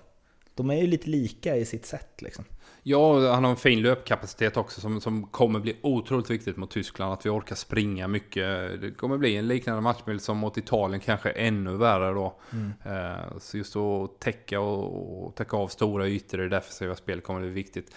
De 0.55 0.69
är 0.69 0.75
ju 0.75 0.87
lite 0.87 1.09
lika 1.09 1.55
i 1.55 1.65
sitt 1.65 1.85
sätt 1.85 2.21
liksom. 2.21 2.45
Ja, 2.85 3.33
han 3.33 3.43
har 3.43 3.51
en 3.51 3.57
fin 3.57 3.81
löpkapacitet 3.81 4.57
också 4.57 4.81
som, 4.81 5.01
som 5.01 5.27
kommer 5.27 5.59
bli 5.59 5.77
otroligt 5.81 6.29
viktigt 6.29 6.57
mot 6.57 6.71
Tyskland. 6.71 7.13
Att 7.13 7.25
vi 7.25 7.29
orkar 7.29 7.55
springa 7.55 8.07
mycket. 8.07 8.81
Det 8.81 8.91
kommer 8.97 9.17
bli 9.17 9.35
en 9.35 9.47
liknande 9.47 9.81
matchbild 9.81 10.21
som 10.21 10.37
mot 10.37 10.57
Italien, 10.57 10.99
kanske 10.99 11.29
ännu 11.29 11.77
värre 11.77 12.13
då. 12.13 12.39
Mm. 12.51 12.71
Eh, 12.85 13.37
så 13.39 13.57
just 13.57 13.75
att 13.75 14.19
täcka, 14.19 14.59
och, 14.59 15.25
och 15.25 15.35
täcka 15.35 15.57
av 15.57 15.67
stora 15.67 16.07
ytor 16.07 16.39
i 16.39 16.43
det 16.43 16.49
defensiva 16.49 16.95
spelet 16.95 17.23
kommer 17.23 17.39
bli 17.39 17.49
viktigt. 17.49 17.95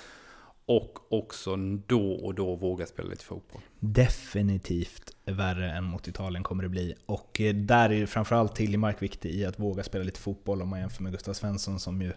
Och 0.69 1.13
också 1.13 1.57
då 1.87 2.13
och 2.13 2.35
då 2.35 2.55
våga 2.55 2.87
spela 2.87 3.09
lite 3.09 3.25
fotboll. 3.25 3.61
Definitivt 3.81 5.17
värre 5.25 5.71
än 5.71 5.85
mot 5.85 6.09
Italien 6.09 6.43
kommer 6.43 6.63
det 6.63 6.69
bli. 6.69 6.95
Och 7.07 7.41
eh, 7.41 7.55
där 7.55 7.93
är 7.93 8.07
framförallt 8.07 8.55
Tiljemark 8.55 9.03
viktig 9.03 9.31
i 9.31 9.45
att 9.45 9.59
våga 9.59 9.83
spela 9.83 10.05
lite 10.05 10.21
fotboll 10.21 10.63
om 10.63 10.69
man 10.69 10.81
jämför 10.81 11.03
med 11.03 11.13
Gustav 11.13 11.33
Svensson 11.33 11.81
som 11.81 12.03
ju 12.03 12.13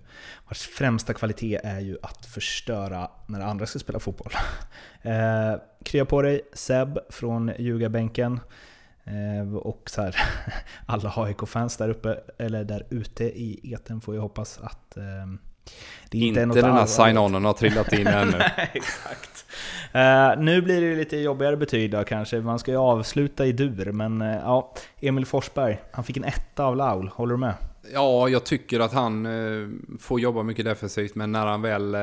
vars 0.48 0.68
främsta 0.68 1.14
kvalitet 1.14 1.60
är 1.64 1.80
ju 1.80 1.98
att 2.02 2.26
förstöra 2.26 3.12
när 3.28 3.40
andra 3.40 3.66
ska 3.66 3.80
spela 3.80 4.00
fotboll. 4.00 4.32
Eh, 5.02 5.56
krya 5.84 6.06
på 6.06 6.22
dig 6.22 6.42
Seb 6.54 7.00
från 7.10 7.52
ljugarbänken. 7.60 8.40
Eh, 9.04 9.56
och 9.56 9.90
så 9.90 10.02
här, 10.02 10.16
alla 10.86 11.14
AIK-fans 11.16 11.78
där 11.78 11.90
uppe, 11.90 12.20
eller 12.38 12.64
där 12.64 12.88
ute 12.90 13.24
i 13.24 13.74
eten 13.74 14.02
får 14.02 14.14
ju 14.14 14.20
hoppas 14.20 14.60
att 14.60 14.98
eh, 14.98 15.04
det 16.10 16.18
är 16.18 16.22
inte, 16.22 16.42
inte 16.42 16.62
den 16.62 16.72
här 16.72 16.86
sign-onen 16.86 17.46
har 17.46 17.54
trillat 17.54 17.94
in 17.94 18.08
ännu. 18.08 18.38
exakt. 18.74 19.46
Uh, 19.96 20.44
nu 20.44 20.62
blir 20.62 20.82
det 20.82 20.96
lite 20.96 21.18
jobbigare 21.18 21.58
betyg 21.58 21.92
då 21.92 22.04
kanske. 22.04 22.40
Man 22.40 22.60
ska 22.60 22.72
ju 22.72 22.78
avsluta 22.78 23.46
i 23.46 23.52
dur, 23.52 23.92
men 23.92 24.22
uh, 24.22 24.36
ja. 24.36 24.74
Emil 25.02 25.26
Forsberg, 25.26 25.80
han 25.92 26.04
fick 26.04 26.18
en 26.18 26.24
etta 26.24 26.64
av 26.64 26.76
Laul. 26.76 27.08
Håller 27.08 27.34
du 27.34 27.40
med? 27.40 27.54
Ja, 27.93 28.30
jag 28.30 28.43
tycker 28.43 28.80
att 28.80 28.93
han 28.93 29.25
eh, 29.25 29.67
får 29.99 30.19
jobba 30.19 30.43
mycket 30.43 30.65
defensivt, 30.65 31.15
men 31.15 31.32
när 31.32 31.45
han 31.45 31.62
väl 31.62 31.95
eh, 31.95 31.99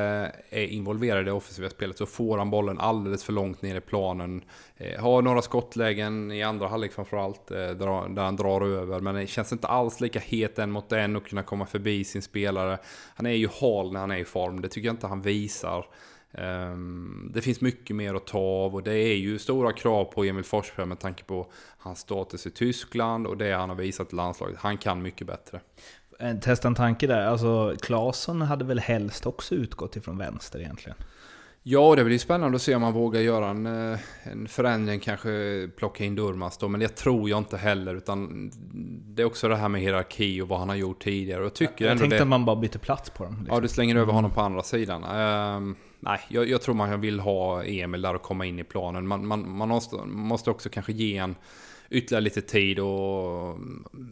är 0.51 0.67
involverad 0.67 1.23
i 1.23 1.25
det 1.25 1.33
offensiva 1.33 1.71
spelet 1.71 1.99
så 1.99 2.07
får 2.07 2.39
han 2.39 2.51
bollen 2.51 2.79
alldeles 2.79 3.25
för 3.25 3.33
långt 3.33 3.63
ner 3.63 3.77
i 3.77 3.81
planen. 3.81 4.43
Eh, 4.77 5.01
har 5.01 5.23
några 5.23 5.43
skottlägen 5.43 6.33
i 6.33 6.43
andra 6.43 6.69
halvlek 6.69 6.93
framförallt, 6.93 7.51
eh, 7.51 7.57
där, 7.57 8.15
där 8.15 8.23
han 8.23 8.37
drar 8.37 8.61
över, 8.61 9.01
men 9.01 9.15
det 9.15 9.27
känns 9.27 9.53
inte 9.53 9.67
alls 9.67 10.01
lika 10.01 10.19
het 10.19 10.59
en 10.59 10.71
mot 10.71 10.93
en 10.93 11.17
och 11.17 11.27
kunna 11.27 11.43
komma 11.43 11.67
förbi 11.67 12.05
sin 12.05 12.23
spelare. 12.23 12.79
Han 13.15 13.27
är 13.27 13.31
ju 13.31 13.49
hal 13.61 13.93
när 13.93 14.01
han 14.01 14.11
är 14.11 14.19
i 14.19 14.25
form, 14.25 14.61
det 14.61 14.69
tycker 14.69 14.89
jag 14.89 14.95
inte 14.95 15.07
han 15.07 15.23
visar. 15.23 15.87
Um, 16.39 17.31
det 17.35 17.43
finns 17.43 17.61
mycket 17.61 17.97
mer 17.97 18.15
att 18.15 18.27
ta 18.27 18.39
av 18.39 18.75
och 18.75 18.83
det 18.83 18.99
är 18.99 19.17
ju 19.17 19.39
stora 19.39 19.73
krav 19.73 20.05
på 20.05 20.25
Emil 20.25 20.45
Forsberg 20.45 20.87
med 20.87 20.99
tanke 20.99 21.25
på 21.25 21.47
hans 21.79 21.99
status 21.99 22.47
i 22.47 22.51
Tyskland 22.51 23.27
och 23.27 23.37
det 23.37 23.53
han 23.53 23.69
har 23.69 23.77
visat 23.77 24.13
i 24.13 24.17
landslaget. 24.17 24.57
Han 24.59 24.79
kan 24.79 25.03
mycket 25.03 25.27
bättre. 25.27 25.61
Eh, 26.21 26.39
testa 26.39 26.69
en 26.69 26.75
tanke 26.75 27.07
där, 27.07 27.27
alltså 27.27 27.75
Claesson 27.83 28.43
hade 28.43 28.65
väl 28.65 28.79
helst 28.79 29.27
också 29.27 29.55
utgått 29.55 29.97
ifrån 29.97 30.19
vänster 30.19 30.59
egentligen? 30.59 30.97
Ja, 31.69 31.97
det 31.97 32.05
blir 32.05 32.19
spännande 32.19 32.57
att 32.57 32.63
se 32.63 32.75
om 32.75 32.81
man 32.81 32.93
vågar 32.93 33.21
göra 33.21 33.49
en, 33.49 33.67
eh, 33.67 33.99
en 34.23 34.49
förändring, 34.49 35.01
kanske 35.01 35.69
plocka 35.77 36.05
in 36.05 36.15
Durmaz 36.15 36.59
då. 36.59 36.69
Men 36.69 36.81
det 36.81 36.89
tror 36.89 37.31
jag 37.31 37.39
inte 37.39 37.57
heller. 37.57 37.95
Utan 37.95 38.51
det 39.15 39.23
är 39.23 39.27
också 39.27 39.49
det 39.49 39.57
här 39.57 39.69
med 39.69 39.81
hierarki 39.81 40.41
och 40.41 40.49
vad 40.49 40.59
han 40.59 40.69
har 40.69 40.77
gjort 40.77 41.05
tidigare. 41.05 41.43
Jag 41.43 41.55
tycker 41.55 41.85
jag 41.85 41.93
ändå 41.93 42.01
tänkte 42.01 42.17
det... 42.17 42.23
att 42.23 42.29
man 42.29 42.45
bara 42.45 42.57
byter 42.57 42.79
plats 42.79 43.11
på 43.11 43.25
dem. 43.25 43.37
Liksom. 43.39 43.55
Ja, 43.55 43.61
du 43.61 43.69
slänger 43.69 43.97
över 43.97 44.13
honom 44.13 44.31
på 44.31 44.41
andra 44.41 44.63
sidan. 44.63 45.05
Uh, 45.05 45.77
nej, 46.07 46.21
jag, 46.29 46.49
jag, 46.49 46.63
tror 46.63 46.75
man 46.75 47.01
vill 47.01 47.21
ha 47.21 47.65
Emil 47.65 48.03
där 48.03 48.15
och 48.15 48.23
komma 48.23 48.47
in 48.47 48.59
i 48.59 48.65
planen. 48.65 49.07
Man, 49.07 49.27
man, 49.27 49.57
man 49.57 49.69
måste, 49.69 49.97
måste 49.97 50.51
också 50.51 50.69
kanske 50.69 50.93
ge 50.93 51.17
en 51.17 51.37
ytterligare 51.91 52.25
lite 52.25 52.41
tid 52.41 52.79
och 52.79 53.59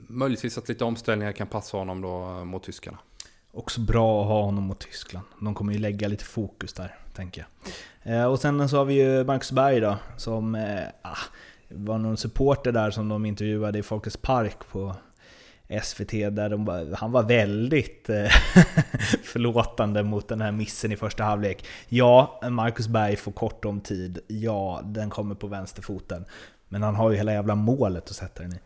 möjligtvis 0.08 0.58
att 0.58 0.68
lite 0.68 0.84
omställningar 0.84 1.32
kan 1.32 1.46
passa 1.46 1.76
honom 1.76 2.00
då 2.00 2.44
mot 2.44 2.62
tyskarna. 2.62 2.98
Också 3.52 3.80
bra 3.80 4.22
att 4.22 4.28
ha 4.28 4.42
honom 4.42 4.64
mot 4.64 4.78
Tyskland. 4.78 5.26
De 5.40 5.54
kommer 5.54 5.72
ju 5.72 5.78
lägga 5.78 6.08
lite 6.08 6.24
fokus 6.24 6.72
där, 6.72 6.94
tänker 7.14 7.46
jag. 8.02 8.14
Eh, 8.14 8.24
och 8.24 8.40
sen 8.40 8.68
så 8.68 8.76
har 8.76 8.84
vi 8.84 8.94
ju 8.94 9.24
Marcus 9.24 9.52
Berg 9.52 9.80
då, 9.80 9.96
som 10.16 10.54
eh, 10.54 10.84
ah, 11.02 11.16
var 11.68 11.98
någon 11.98 12.16
supporter 12.16 12.72
där 12.72 12.90
som 12.90 13.08
de 13.08 13.26
intervjuade 13.26 13.78
i 13.78 13.82
Folkets 13.82 14.16
Park 14.16 14.58
på 14.72 14.96
SVT 15.82 16.10
där 16.10 16.48
de 16.48 16.94
han 16.98 17.12
var 17.12 17.22
väldigt 17.22 18.08
eh, 18.08 18.24
förlåtande 19.22 20.02
mot 20.02 20.28
den 20.28 20.40
här 20.40 20.52
missen 20.52 20.92
i 20.92 20.96
första 20.96 21.24
halvlek. 21.24 21.66
Ja, 21.88 22.40
Marcus 22.50 22.88
Berg 22.88 23.16
får 23.16 23.32
kort 23.32 23.64
om 23.64 23.80
tid. 23.80 24.18
Ja, 24.26 24.80
den 24.84 25.10
kommer 25.10 25.34
på 25.34 25.46
vänsterfoten. 25.46 26.24
Men 26.68 26.82
han 26.82 26.94
har 26.94 27.10
ju 27.10 27.16
hela 27.16 27.32
jävla 27.32 27.54
målet 27.54 28.10
att 28.10 28.16
sätta 28.16 28.42
den 28.42 28.52
i. 28.52 28.58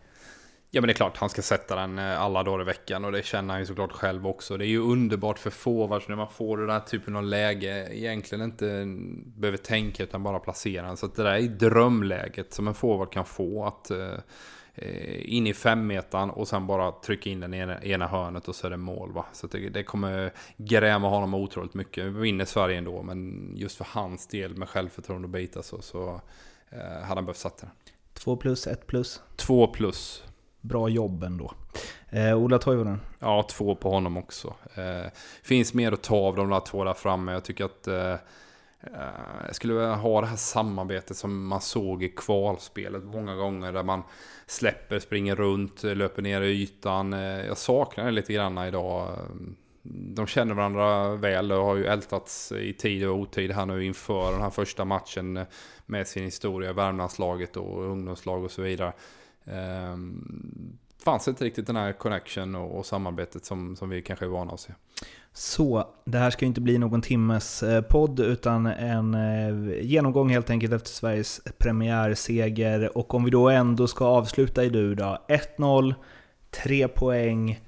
Ja 0.71 0.81
men 0.81 0.89
det 0.89 0.93
är 0.93 0.95
klart, 0.95 1.17
han 1.17 1.31
ska 1.31 1.43
sätta 1.43 1.77
den 1.77 1.99
eh, 1.99 2.21
alla 2.21 2.43
dagar 2.43 2.61
i 2.61 2.65
veckan 2.65 3.05
och 3.05 3.13
det 3.13 3.25
känner 3.25 3.55
han 3.55 3.61
ju 3.61 3.67
såklart 3.67 3.93
själv 3.93 4.27
också. 4.27 4.57
Det 4.57 4.67
är 4.67 4.69
ju 4.69 4.83
underbart 4.83 5.39
för 5.39 5.51
forwards 5.51 6.09
när 6.09 6.17
man 6.17 6.29
får 6.31 6.57
den 6.57 6.71
här 6.71 6.81
typen 6.81 7.17
av 7.17 7.25
läge. 7.25 7.89
Egentligen 7.91 8.45
inte 8.45 8.85
behöver 9.37 9.59
tänka 9.59 10.03
utan 10.03 10.23
bara 10.23 10.39
placera 10.39 10.87
den. 10.87 10.97
Så 10.97 11.07
det 11.07 11.23
där 11.23 11.35
är 11.35 11.43
drömläget 11.43 12.53
som 12.53 12.69
en 12.69 12.75
forward 12.75 13.13
kan 13.13 13.25
få. 13.25 13.65
Att 13.65 13.91
eh, 13.91 14.15
in 15.25 15.47
i 15.47 15.55
femmetan 15.55 16.31
och 16.31 16.49
sen 16.49 16.67
bara 16.67 16.93
trycka 16.93 17.31
in 17.31 17.41
den 17.41 17.55
ena, 17.55 17.83
ena 17.83 18.07
hörnet 18.07 18.49
och 18.49 18.55
så 18.55 18.67
är 18.67 18.71
det 18.71 18.77
mål. 18.77 19.13
Va? 19.13 19.25
Så 19.33 19.47
det, 19.47 19.69
det 19.69 19.83
kommer 19.83 20.33
gräma 20.57 21.09
honom 21.09 21.35
otroligt 21.35 21.75
mycket. 21.75 22.05
Vi 22.05 22.11
vinner 22.11 22.45
Sverige 22.45 22.79
ändå 22.79 23.03
men 23.03 23.53
just 23.57 23.77
för 23.77 23.87
hans 23.91 24.27
del 24.27 24.57
med 24.57 24.69
självförtroende 24.69 25.27
och 25.27 25.31
bita 25.31 25.63
så, 25.63 25.83
så 25.83 26.21
eh, 26.71 26.79
hade 26.79 27.15
han 27.15 27.25
behövt 27.25 27.37
sätta 27.37 27.67
den. 27.67 27.71
Två 28.13 28.37
plus, 28.37 28.67
ett 28.67 28.87
plus? 28.87 29.23
Två 29.37 29.67
plus 29.67 30.25
bra 30.61 30.89
jobb 30.89 31.23
ändå. 31.23 31.53
Eh, 32.11 32.39
Ola 32.39 32.59
Toivonen? 32.59 33.01
Ja, 33.19 33.47
två 33.51 33.75
på 33.75 33.91
honom 33.91 34.17
också. 34.17 34.55
Eh, 34.75 35.11
finns 35.43 35.75
mer 35.75 35.93
att 35.93 36.03
ta 36.03 36.17
av 36.17 36.37
de 36.37 36.51
där 36.51 36.61
två 36.61 36.85
där 36.85 36.95
framme. 36.95 37.33
Jag 37.33 37.45
tycker 37.45 37.65
att 37.65 37.87
eh, 37.87 37.97
eh, 37.97 38.19
Eh, 38.81 39.47
jag 39.47 39.57
skulle 39.57 39.75
vilja 39.75 39.95
ha 39.95 40.21
det 40.21 40.27
här 40.27 40.37
samarbetet 40.37 41.17
som 41.17 41.47
man 41.47 41.61
såg 41.61 42.03
i 42.03 42.09
kvalspelet 42.09 43.05
många 43.05 43.35
gånger. 43.35 43.73
Där 43.73 43.83
man 43.83 44.03
släpper, 44.47 44.99
springer 44.99 45.37
runt, 45.37 45.83
löper 45.83 46.23
ner 46.23 46.41
i 46.41 46.63
ytan. 46.63 47.13
Eh, 47.13 47.47
jag 47.47 47.59
saknar 47.59 48.05
det 48.05 48.11
lite 48.11 48.33
grann 48.33 48.59
idag. 48.59 49.19
De 49.83 50.27
känner 50.27 50.55
varandra 50.55 51.15
väl 51.15 51.53
och 51.53 51.65
har 51.65 51.77
ju 51.77 51.87
ältats 51.87 52.53
i 52.53 52.73
tid 52.73 53.07
och 53.07 53.17
otid 53.17 53.51
här 53.51 53.67
nu 53.67 53.85
inför 53.85 54.33
den 54.33 54.41
här 54.41 54.51
första 54.51 54.85
matchen 54.85 55.47
med 55.87 56.09
sin 56.09 56.25
historia, 56.25 56.73
Värmlandslaget 56.73 57.57
och 57.57 57.85
ungdomslag 57.85 58.45
och 58.45 58.51
så 58.51 58.63
vidare. 58.63 58.93
Ehm, 59.45 60.79
Fanns 61.09 61.29
inte 61.29 61.45
riktigt 61.45 61.67
den 61.67 61.77
här 61.77 61.93
connection 61.93 62.55
och, 62.55 62.79
och, 62.79 62.87
samarbetet 62.87 63.45
som, 63.45 63.77
som 63.77 63.89
vi 63.89 64.03
kanske 64.03 64.25
är 64.25 64.29
vana 64.29 64.53
att 64.53 64.61
se. 64.61 64.73
Så, 65.33 65.89
det 66.05 66.19
här 66.19 66.31
ska 66.31 66.45
ju 66.45 66.47
inte 66.47 66.61
bli 66.61 66.79
någon 66.79 67.03
timmes 67.03 67.63
eh, 67.63 67.83
podd 67.83 68.21
utan 68.21 68.67
en 68.67 69.15
eh, 69.15 69.81
genomgång 69.81 70.31
helt 70.31 70.51
enkelt 70.51 70.73
efter 70.73 70.91
Sveriges 70.91 71.41
premiärseger. 71.59 72.99
Och 72.99 73.15
om 73.15 73.25
vi 73.25 73.31
då 73.31 73.49
ändå 73.49 73.87
ska 73.87 74.05
avsluta 74.05 74.65
i 74.65 74.69
du 74.69 74.95
då. 74.95 75.19
1-0, 75.59 75.95
3 76.51 76.89
poäng. 76.89 77.61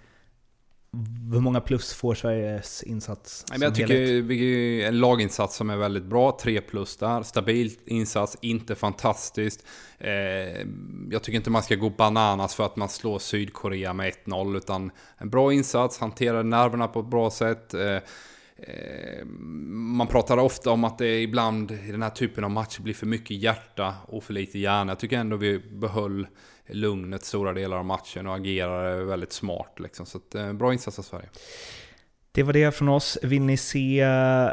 Hur 1.33 1.41
många 1.41 1.61
plus 1.61 1.93
får 1.93 2.15
Sveriges 2.15 2.83
insats? 2.83 3.45
Nej, 3.51 3.59
men 3.59 3.67
jag 3.67 3.75
tycker 3.75 4.23
vi 4.23 4.85
en 4.85 5.01
laginsats 5.01 5.57
som 5.57 5.71
är 5.71 5.77
väldigt 5.77 6.05
bra. 6.05 6.39
3 6.43 6.61
plus 6.61 6.97
där. 6.97 7.23
Stabil 7.23 7.73
insats, 7.87 8.37
inte 8.41 8.75
fantastiskt. 8.75 9.65
Eh, 9.99 10.11
jag 11.11 11.23
tycker 11.23 11.37
inte 11.37 11.51
man 11.51 11.63
ska 11.63 11.75
gå 11.75 11.91
bananas 11.91 12.55
för 12.55 12.67
att 12.67 12.77
man 12.77 12.89
slår 12.89 13.19
Sydkorea 13.19 13.93
med 13.93 14.13
1-0. 14.27 14.57
Utan 14.57 14.91
en 15.19 15.31
bra 15.31 15.53
insats, 15.53 15.99
hanterar 15.99 16.43
nerverna 16.43 16.89
på 16.89 17.01
ett 17.01 17.11
bra 17.11 17.31
sätt. 17.31 17.75
Eh, 17.75 17.99
Eh, 18.63 19.25
man 19.27 20.07
pratar 20.07 20.39
ofta 20.39 20.71
om 20.71 20.85
att 20.85 20.99
det 20.99 21.23
ibland 21.23 21.71
i 21.71 21.93
den 21.93 22.03
här 22.03 22.11
typen 22.11 22.45
av 22.45 22.51
matcher 22.51 22.83
blir 22.83 22.95
för 22.95 23.07
mycket 23.07 23.37
hjärta 23.37 23.95
och 24.07 24.25
för 24.25 24.33
lite 24.33 24.59
hjärna. 24.59 24.93
Jag 24.93 24.99
tycker 24.99 25.19
ändå 25.19 25.37
vi 25.37 25.59
behöll 25.59 26.27
lugnet 26.67 27.25
stora 27.25 27.53
delar 27.53 27.77
av 27.77 27.85
matchen 27.85 28.27
och 28.27 28.37
agerade 28.37 29.05
väldigt 29.05 29.33
smart. 29.33 29.75
Liksom. 29.79 30.07
Så 30.07 30.19
att, 30.19 30.35
eh, 30.35 30.53
bra 30.53 30.73
insats 30.73 30.99
av 30.99 31.03
Sverige. 31.03 31.29
Det 32.33 32.43
var 32.43 32.53
det 32.53 32.75
från 32.75 32.89
oss. 32.89 33.19
Vill 33.23 33.43
ni 33.43 33.57
se 33.57 34.01
eh, 34.01 34.51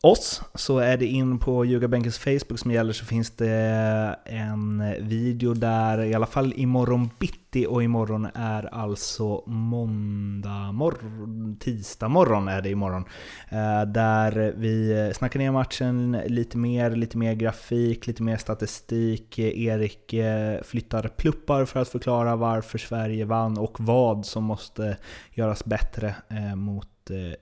oss 0.00 0.42
så 0.54 0.78
är 0.78 0.96
det 0.96 1.06
in 1.06 1.38
på 1.38 1.64
Ljugarbänkens 1.64 2.18
Facebook 2.18 2.58
som 2.58 2.70
gäller 2.70 2.92
så 2.92 3.04
finns 3.04 3.30
det 3.30 4.18
en 4.24 4.94
video 5.00 5.54
där 5.54 6.04
i 6.04 6.14
alla 6.14 6.26
fall 6.26 6.52
imorgon 6.56 7.10
bitti 7.18 7.66
och 7.66 7.82
imorgon 7.82 8.28
är 8.34 8.74
alltså 8.74 9.44
måndag 9.46 10.72
morgon, 10.72 11.35
tisdag 11.58 12.08
morgon 12.08 12.48
är 12.48 12.62
det 12.62 12.70
imorgon. 12.70 13.04
Eh, 13.48 13.82
där 13.82 14.54
vi 14.56 15.12
snackar 15.16 15.40
ner 15.40 15.50
matchen 15.50 16.20
lite 16.26 16.58
mer, 16.58 16.90
lite 16.90 17.18
mer 17.18 17.34
grafik, 17.34 18.06
lite 18.06 18.22
mer 18.22 18.36
statistik. 18.36 19.38
Erik 19.38 20.12
eh, 20.12 20.62
flyttar 20.62 21.08
pluppar 21.08 21.64
för 21.64 21.80
att 21.80 21.88
förklara 21.88 22.36
varför 22.36 22.78
Sverige 22.78 23.24
vann 23.24 23.58
och 23.58 23.76
vad 23.80 24.26
som 24.26 24.44
måste 24.44 24.96
göras 25.30 25.64
bättre 25.64 26.14
eh, 26.28 26.54
mot 26.54 26.88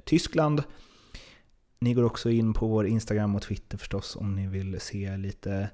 Tyskland. 0.05 0.63
Ni 1.79 1.95
går 1.95 2.05
också 2.05 2.31
in 2.31 2.55
på 2.55 2.67
vår 2.67 2.87
Instagram 2.87 3.35
och 3.35 3.43
Twitter 3.43 3.79
förstås 3.79 4.17
om 4.17 4.35
ni 4.35 4.47
vill 4.47 4.81
se 4.81 5.17
lite 5.17 5.69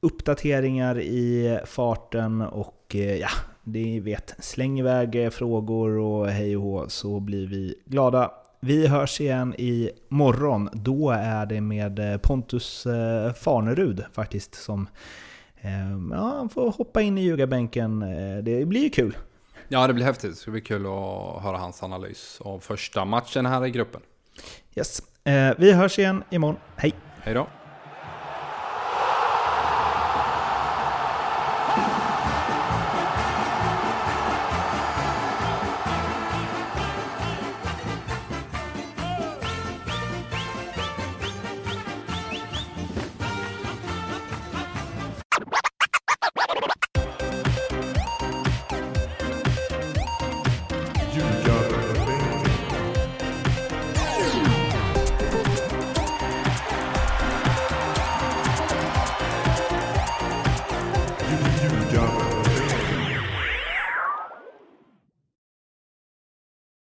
uppdateringar 0.00 1.00
i 1.00 1.58
farten 1.64 2.40
och 2.40 2.75
eh, 2.94 3.16
ja, 3.16 3.28
ni 3.62 4.00
vet, 4.00 4.34
släng 4.38 4.78
iväg 4.78 5.32
frågor 5.32 5.98
och 5.98 6.28
hej 6.28 6.56
och 6.56 6.62
hå 6.62 6.88
så 6.88 7.20
blir 7.20 7.46
vi 7.46 7.74
glada. 7.84 8.30
Vi 8.60 8.86
hörs 8.86 9.20
igen 9.20 9.54
i 9.58 9.90
morgon. 10.08 10.68
Då 10.72 11.10
är 11.10 11.46
det 11.46 11.60
med 11.60 12.22
Pontus 12.22 12.86
eh, 12.86 13.32
Farnerud 13.32 14.04
faktiskt 14.12 14.54
som 14.54 14.88
ja, 16.10 16.48
får 16.54 16.70
hoppa 16.70 17.02
in 17.02 17.18
i 17.18 17.22
ljugarbänken. 17.22 18.02
Eh, 18.02 18.42
det 18.42 18.66
blir 18.66 18.88
kul. 18.88 19.16
Ja, 19.68 19.86
det 19.86 19.94
blir 19.94 20.04
häftigt. 20.04 20.30
Det 20.30 20.36
ska 20.36 20.50
bli 20.50 20.60
kul 20.60 20.86
att 20.86 21.42
höra 21.42 21.58
hans 21.58 21.82
analys 21.82 22.38
av 22.40 22.58
första 22.58 23.04
matchen 23.04 23.46
här 23.46 23.66
i 23.66 23.70
gruppen. 23.70 24.00
Yes. 24.74 25.02
Eh, 25.24 25.54
vi 25.58 25.72
hörs 25.72 25.98
igen 25.98 26.24
imorgon. 26.30 26.56
Hej! 26.76 26.94
Hej 27.20 27.34
då! 27.34 27.46